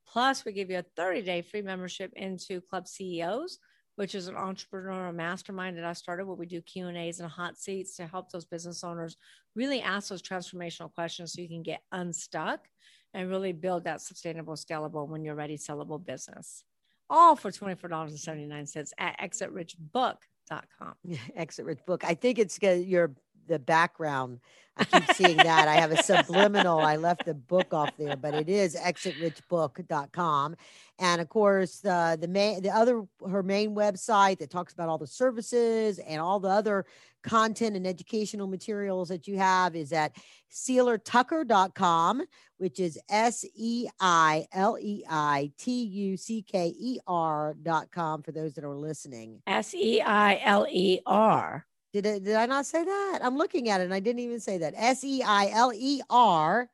[0.08, 3.60] Plus, we give you a 30 day free membership into Club CEOs,
[3.96, 7.30] which is an entrepreneurial mastermind that I started where we do Q and A's and
[7.30, 9.18] hot seats to help those business owners
[9.56, 12.68] really ask those transformational questions so you can get unstuck
[13.14, 16.64] and really build that sustainable, scalable, when you're ready, sellable business.
[17.10, 20.94] All for $24.79 at exitrichbook.com.
[21.36, 22.04] Exit Rich Book.
[22.04, 23.14] I think it's your
[23.48, 24.40] the background.
[24.80, 25.68] I keep seeing that.
[25.68, 26.80] I have a subliminal.
[26.80, 30.56] I left the book off there, but it is exitrichbook.com.
[31.00, 34.98] And of course, uh, the main, the other, her main website that talks about all
[34.98, 36.86] the services and all the other
[37.24, 40.16] content and educational materials that you have is at
[40.52, 42.24] seilertucker.com,
[42.58, 48.32] which is S E I L E I T U C K E R.com for
[48.32, 49.42] those that are listening.
[49.46, 51.66] S E I L E R.
[51.94, 53.20] Did I, did I not say that?
[53.22, 54.74] I'm looking at it and I didn't even say that.
[54.76, 56.70] S E I L E R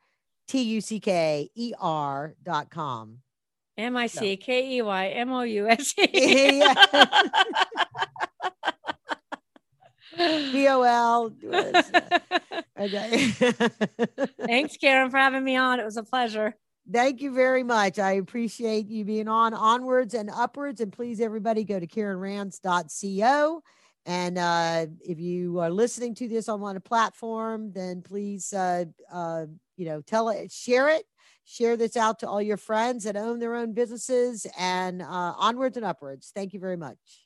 [0.47, 3.19] T U C K E R dot com.
[3.77, 6.63] M I C K E Y M O U S E.
[10.17, 11.33] B O L.
[12.79, 13.27] Okay.
[14.45, 15.79] Thanks, Karen, for having me on.
[15.79, 16.55] It was a pleasure.
[16.91, 17.97] Thank you very much.
[17.97, 20.81] I appreciate you being on onwards and upwards.
[20.81, 23.63] And please, everybody, go to KarenRands.co.
[24.05, 29.45] And uh, if you are listening to this on one platform, then please, uh, uh,
[29.77, 31.05] you know, tell it, share it,
[31.45, 35.77] share this out to all your friends that own their own businesses, and uh, onwards
[35.77, 36.31] and upwards.
[36.35, 37.22] Thank you very much.